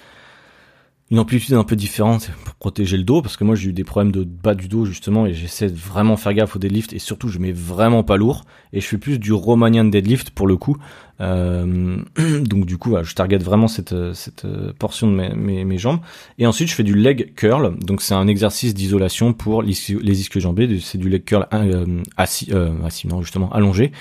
[1.10, 3.84] une amplitude un peu différente pour protéger le dos parce que moi j'ai eu des
[3.84, 6.98] problèmes de bas du dos justement et j'essaie de vraiment faire gaffe au deadlift et
[6.98, 10.56] surtout je mets vraiment pas lourd et je fais plus du Romanian deadlift pour le
[10.56, 10.76] coup.
[11.20, 11.98] Euh,
[12.40, 14.46] donc du coup je target vraiment cette, cette
[14.78, 16.00] portion de mes, mes, mes, jambes.
[16.38, 17.78] Et ensuite je fais du leg curl.
[17.78, 22.48] Donc c'est un exercice d'isolation pour les ischio jambés c'est du leg curl euh, assis,
[22.52, 23.92] euh, assis non justement allongé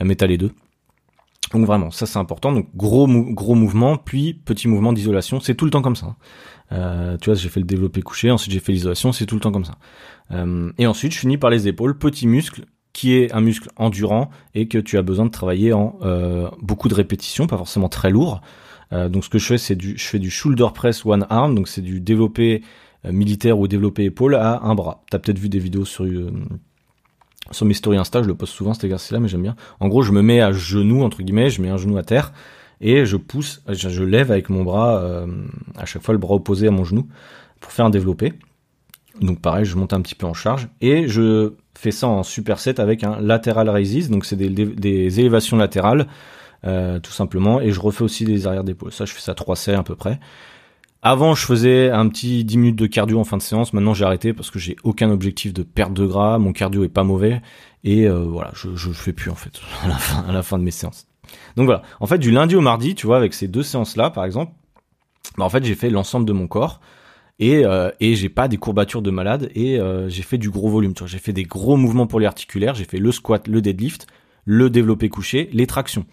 [0.00, 0.52] euh, les deux
[1.52, 2.52] donc vraiment, ça c'est important.
[2.52, 5.40] Donc gros gros mouvement, puis petit mouvement d'isolation.
[5.40, 6.06] C'est tout le temps comme ça.
[6.06, 6.16] Hein.
[6.72, 9.40] Euh, tu vois, j'ai fait le développé couché, ensuite j'ai fait l'isolation, c'est tout le
[9.40, 9.74] temps comme ça.
[10.30, 14.30] Euh, et ensuite, je finis par les épaules, petit muscle qui est un muscle endurant
[14.54, 18.10] et que tu as besoin de travailler en euh, beaucoup de répétitions, pas forcément très
[18.10, 18.40] lourd.
[18.92, 21.54] Euh, donc ce que je fais, c'est du, je fais du shoulder press one arm,
[21.54, 22.62] donc c'est du développé
[23.04, 25.04] euh, militaire ou développé épaule à un bras.
[25.10, 26.32] T'as peut-être vu des vidéos sur euh,
[27.50, 29.56] sur mes stories Insta, je le poste souvent cet exercice-là, mais j'aime bien.
[29.80, 32.32] En gros, je me mets à genoux entre guillemets, je mets un genou à terre
[32.80, 35.26] et je pousse, je, lève avec mon bras, euh,
[35.76, 37.06] à chaque fois le bras opposé à mon genou,
[37.60, 38.32] pour faire un développé.
[39.20, 42.80] Donc pareil, je monte un petit peu en charge et je fais ça en superset
[42.80, 46.06] avec un lateral raises, donc c'est des, élévations latérales,
[46.64, 48.92] euh, tout simplement, et je refais aussi des arrières d'épaule.
[48.92, 50.18] Ça, je fais ça 3 séries à peu près.
[51.02, 53.72] Avant, je faisais un petit 10 minutes de cardio en fin de séance.
[53.72, 56.38] Maintenant, j'ai arrêté parce que j'ai aucun objectif de perte de gras.
[56.38, 57.40] Mon cardio est pas mauvais
[57.84, 59.60] et euh, voilà, je je fais plus en fait
[60.28, 61.06] à la fin de mes séances.
[61.56, 61.82] Donc voilà.
[62.00, 64.52] En fait, du lundi au mardi, tu vois, avec ces deux séances-là, par exemple,
[65.38, 66.80] bah, en fait, j'ai fait l'ensemble de mon corps
[67.38, 70.68] et, euh, et j'ai pas des courbatures de malade et euh, j'ai fait du gros
[70.68, 70.92] volume.
[70.92, 72.74] Tu vois, j'ai fait des gros mouvements pour les articulaires.
[72.74, 74.06] J'ai fait le squat, le deadlift,
[74.44, 76.04] le développé couché, les tractions.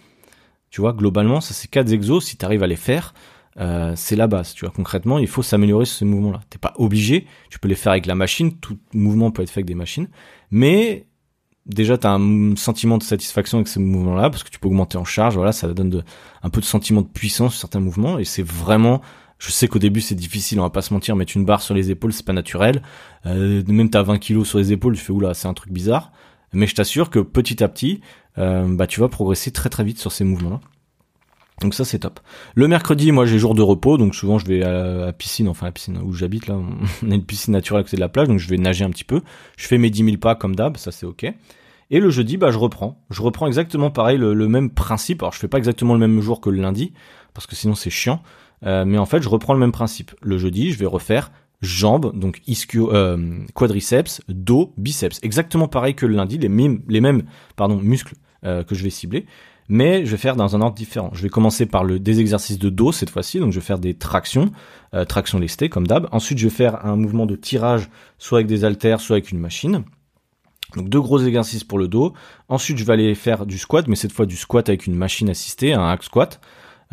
[0.70, 2.24] Tu vois, globalement, ça c'est quatre exos.
[2.24, 3.14] Si tu arrives à les faire,
[3.60, 4.54] euh, c'est la base.
[4.54, 6.42] Tu vois, concrètement, il faut s'améliorer sur ces mouvements-là.
[6.50, 7.26] T'es pas obligé.
[7.50, 8.58] Tu peux les faire avec la machine.
[8.58, 10.08] Tout mouvement peut être fait avec des machines,
[10.52, 11.08] mais
[11.68, 14.98] déjà tu as un sentiment de satisfaction avec ces mouvements-là parce que tu peux augmenter
[14.98, 16.04] en charge, voilà, ça donne de,
[16.42, 19.02] un peu de sentiment de puissance sur certains mouvements et c'est vraiment
[19.38, 21.76] je sais qu'au début c'est difficile, on va pas se mentir, mettre une barre sur
[21.76, 22.82] les épaules c'est pas naturel.
[23.26, 26.12] Euh, même t'as 20 kilos sur les épaules, tu fais oula c'est un truc bizarre.
[26.54, 28.02] Mais je t'assure que petit à petit,
[28.38, 30.62] euh, bah tu vas progresser très très vite sur ces mouvements-là.
[31.62, 32.20] Donc ça c'est top.
[32.54, 35.66] Le mercredi, moi j'ai jour de repos, donc souvent je vais à la piscine, enfin
[35.66, 38.28] la piscine où j'habite là, on a une piscine naturelle à côté de la plage,
[38.28, 39.22] donc je vais nager un petit peu.
[39.58, 41.26] Je fais mes 10 000 pas comme d'hab, ça c'est ok.
[41.90, 43.02] Et le jeudi, bah je reprends.
[43.10, 45.24] Je reprends exactement pareil, le, même principe.
[45.24, 46.94] Alors je fais pas exactement le même jour que le lundi,
[47.34, 48.22] parce que sinon c'est chiant.
[48.66, 50.14] Euh, mais en fait, je reprends le même principe.
[50.22, 51.32] Le jeudi, je vais refaire
[51.62, 55.20] jambes, donc ischio, euh, quadriceps, dos, biceps.
[55.24, 57.24] Exactement pareil que le lundi, les mêmes, les mêmes
[57.56, 59.26] pardon, muscles euh, que je vais cibler
[59.70, 61.10] mais je vais faire dans un ordre différent.
[61.14, 63.80] Je vais commencer par le des exercices de dos cette fois-ci, donc je vais faire
[63.80, 64.52] des tractions,
[64.94, 66.08] euh, tractions lestées comme d'hab.
[66.12, 69.40] Ensuite, je vais faire un mouvement de tirage, soit avec des haltères, soit avec une
[69.40, 69.84] machine.
[70.76, 72.14] Donc deux gros exercices pour le dos.
[72.50, 75.30] Ensuite, je vais aller faire du squat, mais cette fois du squat avec une machine
[75.30, 76.40] assistée, un hack squat.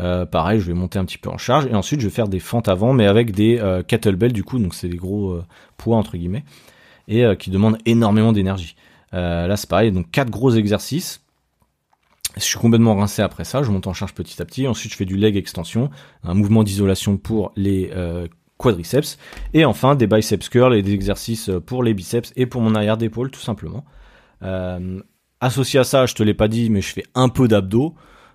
[0.00, 2.26] Euh, pareil, je vais monter un petit peu en charge et ensuite je vais faire
[2.26, 5.40] des fentes avant, mais avec des euh, kettlebells du coup, donc c'est des gros
[5.76, 6.44] poids entre guillemets
[7.06, 8.76] et qui demandent énormément d'énergie.
[9.12, 11.23] là, c'est pareil, donc quatre gros exercices
[12.36, 14.66] Je suis complètement rincé après ça, je monte en charge petit à petit.
[14.66, 15.90] Ensuite, je fais du leg extension,
[16.22, 18.26] un mouvement d'isolation pour les euh,
[18.56, 19.18] quadriceps.
[19.52, 22.96] Et enfin, des biceps curls et des exercices pour les biceps et pour mon arrière
[22.96, 23.84] d'épaule, tout simplement.
[24.42, 25.00] Euh,
[25.40, 27.94] associé à ça, je te l'ai pas dit, mais je fais un peu d'abdos.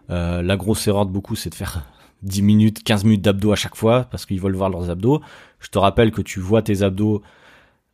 [0.10, 1.86] Euh, la grosse erreur de beaucoup, c'est de faire
[2.24, 5.22] 10 minutes, 15 minutes d'abdos à chaque fois, parce qu'ils veulent voir leurs abdos.
[5.60, 7.22] Je te rappelle que tu vois tes abdos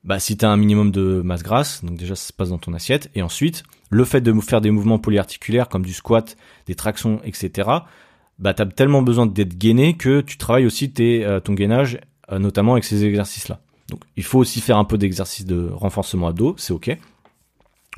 [0.06, 2.60] bah, si tu as un minimum de masse grasse, donc déjà ça se passe dans
[2.60, 3.64] ton assiette, et ensuite,
[3.96, 6.36] le fait de faire des mouvements polyarticulaires comme du squat,
[6.68, 7.70] des tractions, etc.,
[8.38, 12.00] bah, tu as tellement besoin d'être gainé que tu travailles aussi euh, ton gainage,
[12.32, 13.62] euh, notamment avec ces exercices-là.
[13.90, 16.98] Donc il faut aussi faire un peu d'exercice de renforcement abdos, c'est ok.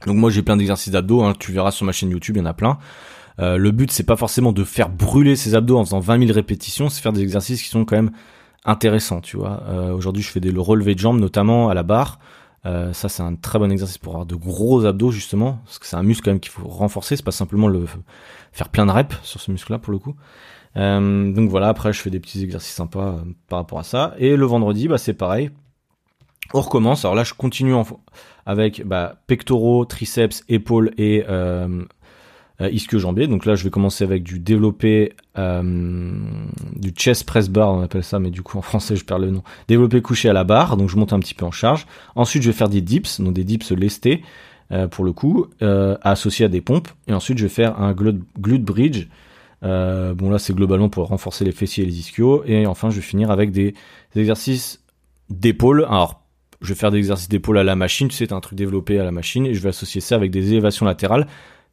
[0.05, 2.41] Donc moi j'ai plein d'exercices d'abdos, hein, tu verras sur ma chaîne YouTube, il y
[2.43, 2.77] en a plein.
[3.39, 6.33] Euh, le but c'est pas forcément de faire brûler ses abdos en faisant 20 000
[6.33, 8.11] répétitions, c'est faire des exercices qui sont quand même
[8.65, 9.63] intéressant, tu vois.
[9.93, 12.19] Aujourd'hui, je fais des relevé de jambes, notamment à la barre.
[12.65, 15.85] Euh, ça, c'est un très bon exercice pour avoir de gros abdos, justement, parce que
[15.85, 17.15] c'est un muscle quand même qu'il faut renforcer.
[17.15, 17.85] C'est pas simplement le
[18.51, 20.15] faire plein de reps sur ce muscle-là, pour le coup.
[20.75, 24.15] Euh, donc voilà, après, je fais des petits exercices sympas euh, par rapport à ça.
[24.17, 25.51] Et le vendredi, bah, c'est pareil.
[26.53, 27.05] On recommence.
[27.05, 27.85] Alors là, je continue en,
[28.45, 31.25] avec bah, pectoraux, triceps, épaules et
[32.61, 33.27] euh, euh, ischio-jambier.
[33.27, 36.11] Donc là, je vais commencer avec du développé, euh,
[36.75, 39.31] du chest press bar, on appelle ça, mais du coup en français, je perds le
[39.31, 39.43] nom.
[39.67, 41.85] Développé couché à la barre, donc je monte un petit peu en charge.
[42.15, 44.21] Ensuite, je vais faire des dips, donc des dips lestés
[44.73, 46.89] euh, pour le coup, euh, associés à des pompes.
[47.07, 49.07] Et ensuite, je vais faire un glute, bridge.
[49.63, 52.43] Euh, bon là, c'est globalement pour renforcer les fessiers et les ischios.
[52.45, 53.75] Et enfin, je vais finir avec des,
[54.15, 54.83] exercices
[55.29, 55.85] d'épaule.
[55.85, 56.21] Alors
[56.59, 59.03] je vais faire des exercices d'épaule à la machine, tu sais, un truc développé à
[59.03, 61.27] la machine, et je vais associer ça avec des élévations latérales.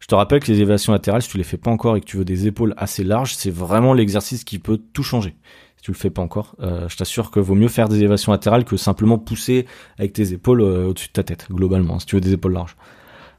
[0.05, 2.05] Je te rappelle que les élévations latérales, si tu les fais pas encore et que
[2.05, 5.35] tu veux des épaules assez larges, c'est vraiment l'exercice qui peut tout changer.
[5.79, 8.31] Si tu le fais pas encore, euh, je t'assure que vaut mieux faire des élévations
[8.31, 9.65] latérales que simplement pousser
[9.99, 12.77] avec tes épaules euh, au-dessus de ta tête, globalement, si tu veux des épaules larges.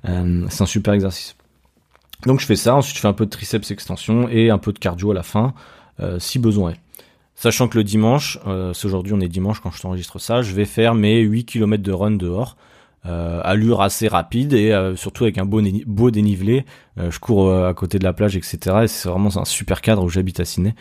[0.09, 1.36] Euh, c'est un super exercice.
[2.26, 4.74] Donc je fais ça, ensuite je fais un peu de triceps extension et un peu
[4.74, 5.53] de cardio à la fin,
[6.18, 6.80] si besoin est.
[7.36, 8.39] Sachant que le dimanche,
[8.74, 11.84] c'est aujourd'hui on est dimanche quand je t'enregistre ça, je vais faire mes 8 km
[11.84, 12.57] de run dehors.
[13.08, 16.66] Euh, allure assez rapide et euh, surtout avec un beau, beau dénivelé.
[16.97, 18.58] Euh, je cours à côté de la plage, etc.
[18.84, 20.74] Et c'est vraiment un super cadre où j'habite à Sydney.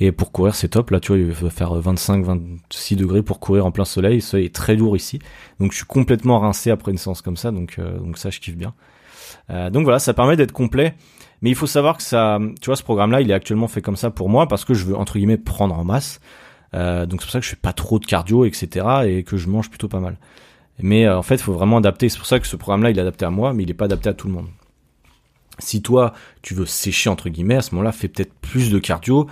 [0.00, 0.90] Et pour courir, c'est top.
[0.90, 4.16] Là, tu vois, il va faire 25-26 degrés pour courir en plein soleil.
[4.16, 5.20] Le soleil est très lourd ici.
[5.60, 7.50] Donc, je suis complètement rincé après une séance comme ça.
[7.50, 8.72] Donc, donc ça, je kiffe bien.
[9.70, 10.94] donc voilà, ça permet d'être complet.
[11.42, 13.96] Mais il faut savoir que ça, tu vois, ce programme-là, il est actuellement fait comme
[13.96, 16.20] ça pour moi parce que je veux entre guillemets prendre en masse.
[16.72, 18.86] donc c'est pour ça que je fais pas trop de cardio, etc.
[19.06, 20.16] Et que je mange plutôt pas mal.
[20.82, 22.08] Mais euh, en fait, il faut vraiment adapter.
[22.08, 23.86] C'est pour ça que ce programme-là, il est adapté à moi, mais il n'est pas
[23.86, 24.46] adapté à tout le monde.
[25.58, 29.26] Si toi, tu veux sécher, entre guillemets, à ce moment-là, fais peut-être plus de cardio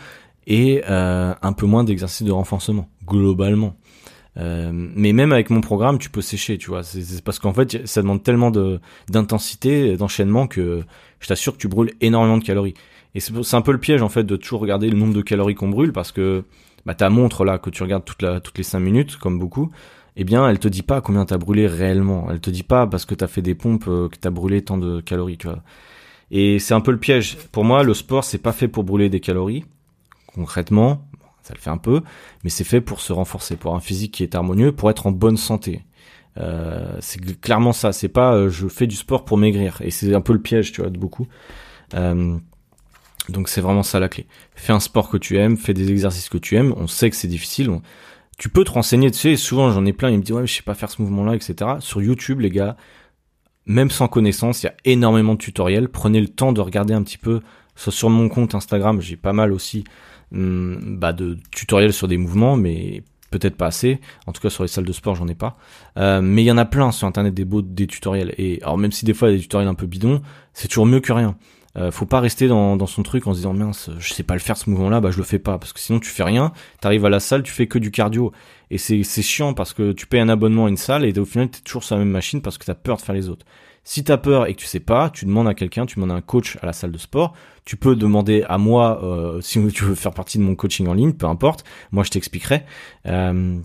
[0.46, 3.76] et euh, un peu moins d'exercice de renforcement, globalement.
[4.36, 6.82] Euh, mais même avec mon programme, tu peux sécher, tu vois.
[6.82, 8.50] C'est parce qu'en fait, ça demande tellement
[9.08, 10.82] d'intensité, d'enchaînement que
[11.20, 12.74] je t'assure que tu brûles énormément de calories.
[13.14, 15.54] Et c'est un peu le piège en fait de toujours regarder le nombre de calories
[15.54, 16.44] qu'on brûle parce que
[16.86, 19.70] bah, ta montre là que tu regardes toutes les 5 minutes, comme beaucoup,
[20.20, 22.26] eh bien, elle te dit pas combien t'as brûlé réellement.
[22.28, 24.76] Elle te dit pas parce que t'as fait des pompes euh, que t'as brûlé tant
[24.76, 25.38] de calories.
[26.32, 27.36] Et c'est un peu le piège.
[27.52, 29.64] Pour moi, le sport, c'est pas fait pour brûler des calories.
[30.34, 31.08] Concrètement,
[31.42, 32.02] ça le fait un peu,
[32.42, 35.12] mais c'est fait pour se renforcer, pour un physique qui est harmonieux, pour être en
[35.12, 35.84] bonne santé.
[36.36, 37.92] Euh, c'est clairement ça.
[37.92, 39.78] C'est pas euh, je fais du sport pour maigrir.
[39.82, 41.28] Et c'est un peu le piège, tu de beaucoup.
[41.92, 44.26] donc c'est vraiment ça la clé.
[44.56, 46.74] Fais un sport que tu aimes, fais des exercices que tu aimes.
[46.76, 47.70] On sait que c'est difficile
[48.38, 50.54] tu peux te renseigner, tu sais, souvent j'en ai plein, ils me disent ouais, je
[50.54, 51.72] sais pas faire ce mouvement-là, etc.
[51.80, 52.76] Sur YouTube, les gars,
[53.66, 55.88] même sans connaissance, il y a énormément de tutoriels.
[55.88, 57.40] Prenez le temps de regarder un petit peu.
[57.76, 59.84] Sur mon compte Instagram, j'ai pas mal aussi
[60.32, 64.00] hum, bah, de tutoriels sur des mouvements, mais peut-être pas assez.
[64.26, 65.58] En tout cas, sur les salles de sport, j'en ai pas.
[65.96, 68.34] Euh, mais il y en a plein sur Internet des beaux des tutoriels.
[68.38, 70.22] Et alors même si des fois il y a des tutoriels un peu bidons,
[70.54, 71.36] c'est toujours mieux que rien.
[71.78, 74.34] Euh, faut pas rester dans, dans, son truc en se disant mince, je sais pas
[74.34, 76.52] le faire ce mouvement-là, bah je le fais pas parce que sinon tu fais rien.
[76.80, 78.32] T'arrives à la salle, tu fais que du cardio
[78.70, 81.24] et c'est c'est chiant parce que tu payes un abonnement à une salle et au
[81.24, 83.46] final t'es toujours sur la même machine parce que t'as peur de faire les autres.
[83.84, 86.14] Si t'as peur et que tu sais pas, tu demandes à quelqu'un, tu demandes à
[86.14, 87.32] un coach à la salle de sport.
[87.64, 90.94] Tu peux demander à moi euh, si tu veux faire partie de mon coaching en
[90.94, 91.64] ligne, peu importe.
[91.92, 92.64] Moi je t'expliquerai.
[93.06, 93.60] Euh,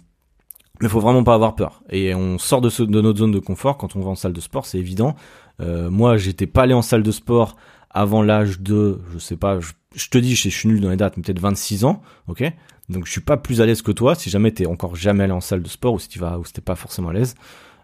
[0.81, 1.83] mais faut vraiment pas avoir peur.
[1.89, 4.41] Et on sort de, de notre zone de confort quand on va en salle de
[4.41, 5.15] sport, c'est évident.
[5.61, 7.55] Euh, moi, j'étais pas allé en salle de sport
[7.93, 9.59] avant l'âge de, je sais pas,
[9.95, 12.43] je, te dis, je, suis nul dans les dates, mais peut-être 26 ans, ok?
[12.89, 15.31] Donc je suis pas plus à l'aise que toi, si jamais t'es encore jamais allé
[15.31, 17.35] en salle de sport ou si tu vas, ou si t'es pas forcément à l'aise,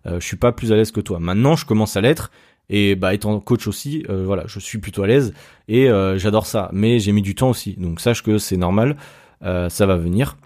[0.08, 1.20] euh, je suis pas plus à l'aise que toi.
[1.20, 2.32] Maintenant, je commence à l'être,
[2.70, 5.34] et bah étant coach aussi, euh, voilà, je suis plutôt à l'aise,
[5.68, 8.98] et euh, j'adore ça, mais j'ai mis du temps aussi, donc sache que c'est normal,
[9.42, 10.38] ça va venir.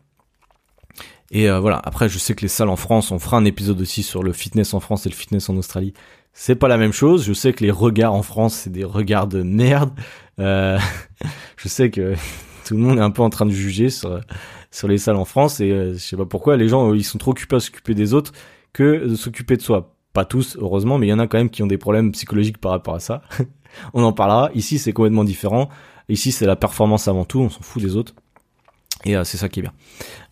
[1.31, 4.03] Et voilà, après je sais que les salles en France, on fera un épisode aussi
[4.03, 5.93] sur le fitness en France et le fitness en Australie
[6.33, 7.25] c'est pas la même chose.
[7.25, 9.91] Je sais que les regards en France, c'est des regards de merde.
[10.39, 10.77] Euh,
[11.57, 12.15] je sais que
[12.65, 14.19] tout le monde est un peu en train de juger sur,
[14.71, 17.17] sur les salles en France et euh, je sais pas pourquoi les gens ils sont
[17.17, 18.33] trop occupés à s'occuper des autres
[18.73, 19.95] que de s'occuper de soi.
[20.13, 22.59] Pas tous, heureusement, mais il y en a quand même qui ont des problèmes psychologiques
[22.59, 23.23] par rapport à ça.
[23.93, 24.51] on en parlera.
[24.53, 25.69] Ici, c'est complètement différent.
[26.07, 27.39] Ici, c'est la performance avant tout.
[27.39, 28.13] On s'en fout des autres.
[29.05, 29.73] Et euh, c'est ça qui est bien.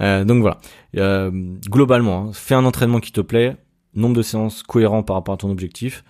[0.02, 0.60] Euh, donc voilà.
[0.98, 1.32] Euh,
[1.70, 3.58] globalement, hein, fais un entraînement qui te plaît,
[3.94, 6.04] nombre de séances cohérent par rapport à ton objectif.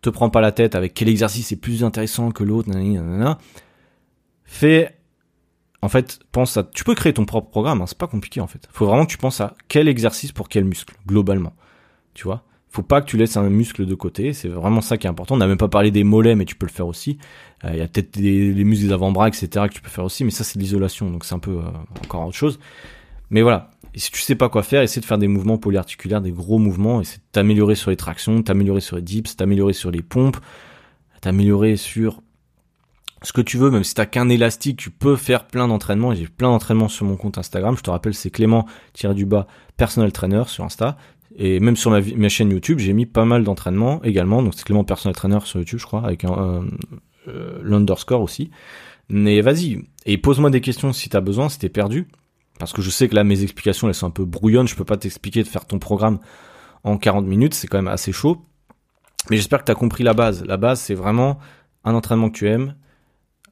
[0.00, 2.70] Te prends pas la tête avec quel exercice est plus intéressant que l'autre.
[4.44, 4.94] Fais
[5.80, 6.64] en fait, pense à.
[6.64, 8.68] Tu peux créer ton propre programme, hein, c'est pas compliqué en fait.
[8.72, 11.52] Faut vraiment que tu penses à quel exercice pour quel muscle, globalement.
[12.14, 12.44] Tu vois?
[12.68, 15.36] Faut pas que tu laisses un muscle de côté, c'est vraiment ça qui est important.
[15.36, 17.18] On n'a même pas parlé des mollets, mais tu peux le faire aussi.
[17.64, 20.30] Il y a peut-être les muscles des avant-bras, etc., que tu peux faire aussi, mais
[20.30, 21.60] ça c'est l'isolation, donc c'est un peu
[22.04, 22.58] encore autre chose.
[23.30, 26.20] Mais voilà, et si tu sais pas quoi faire, essaie de faire des mouvements polyarticulaires,
[26.20, 29.90] des gros mouvements, essaie de t'améliorer sur les tractions, t'améliorer sur les dips, t'améliorer sur
[29.90, 30.36] les pompes,
[31.20, 32.20] t'améliorer sur
[33.22, 36.14] ce que tu veux, même si t'as qu'un élastique, tu peux faire plein d'entraînements.
[36.14, 37.76] J'ai plein d'entraînements sur mon compte Instagram.
[37.76, 38.66] Je te rappelle, c'est Clément
[39.14, 40.96] du bas personal trainer sur Insta.
[41.36, 44.42] Et même sur ma, chaîne YouTube, j'ai mis pas mal d'entraînements également.
[44.42, 46.64] Donc c'est Clément personal trainer sur YouTube, je crois, avec un,
[47.28, 48.50] euh, l'underscore aussi.
[49.08, 52.08] Mais vas-y et pose-moi des questions si t'as besoin, si t'es perdu.
[52.58, 54.68] Parce que je sais que là, mes explications, elles sont un peu brouillonnes.
[54.68, 56.18] Je peux pas t'expliquer de faire ton programme
[56.84, 57.54] en 40 minutes.
[57.54, 58.42] C'est quand même assez chaud.
[59.30, 60.44] Mais j'espère que tu as compris la base.
[60.44, 61.38] La base, c'est vraiment
[61.84, 62.74] un entraînement que tu aimes.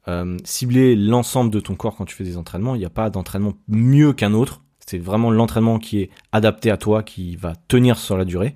[0.07, 2.75] Euh, cibler l'ensemble de ton corps quand tu fais des entraînements.
[2.75, 4.61] Il n'y a pas d'entraînement mieux qu'un autre.
[4.85, 8.55] C'est vraiment l'entraînement qui est adapté à toi, qui va tenir sur la durée,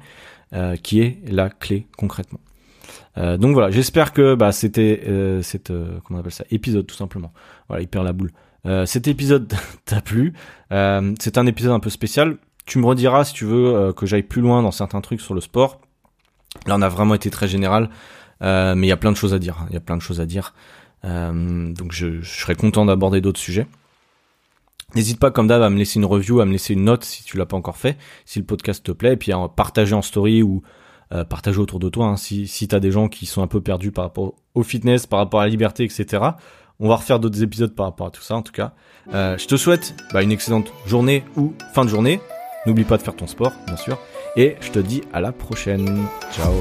[0.54, 2.40] euh, qui est la clé concrètement.
[3.18, 5.02] Euh, donc voilà, j'espère que bah, c'était
[6.06, 7.34] comment on appelle ça épisode tout simplement.
[7.68, 8.32] Voilà, il perd la boule.
[8.66, 9.54] Euh, cet épisode
[9.86, 10.34] t'a plu.
[10.72, 12.38] Euh, c'est un épisode un peu spécial.
[12.66, 15.34] Tu me rediras si tu veux euh, que j'aille plus loin dans certains trucs sur
[15.34, 15.82] le sport.
[16.68, 17.90] Là, on a vraiment été très général,
[18.42, 19.66] mais il y a plein de choses à dire.
[19.70, 20.54] Il y a plein de choses à dire.
[21.04, 23.68] donc, je, serais content d'aborder d'autres sujets.
[24.94, 27.24] N'hésite pas, comme d'hab, à me laisser une review, à me laisser une note si
[27.24, 30.02] tu l'as pas encore fait, si le podcast te plaît, et puis à partager en
[30.02, 30.62] story ou
[31.30, 32.08] partager autour de toi.
[32.08, 35.08] Hein, si si t'as des gens qui sont un peu perdus par rapport au fitness,
[35.08, 36.32] par rapport à la liberté, etc.
[36.82, 38.74] On va refaire d'autres épisodes par rapport à tout ça, en tout cas.
[39.14, 42.20] Euh, je te souhaite bah, une excellente journée ou fin de journée.
[42.66, 44.00] N'oublie pas de faire ton sport, bien sûr.
[44.36, 46.06] Et je te dis à la prochaine.
[46.32, 46.52] Ciao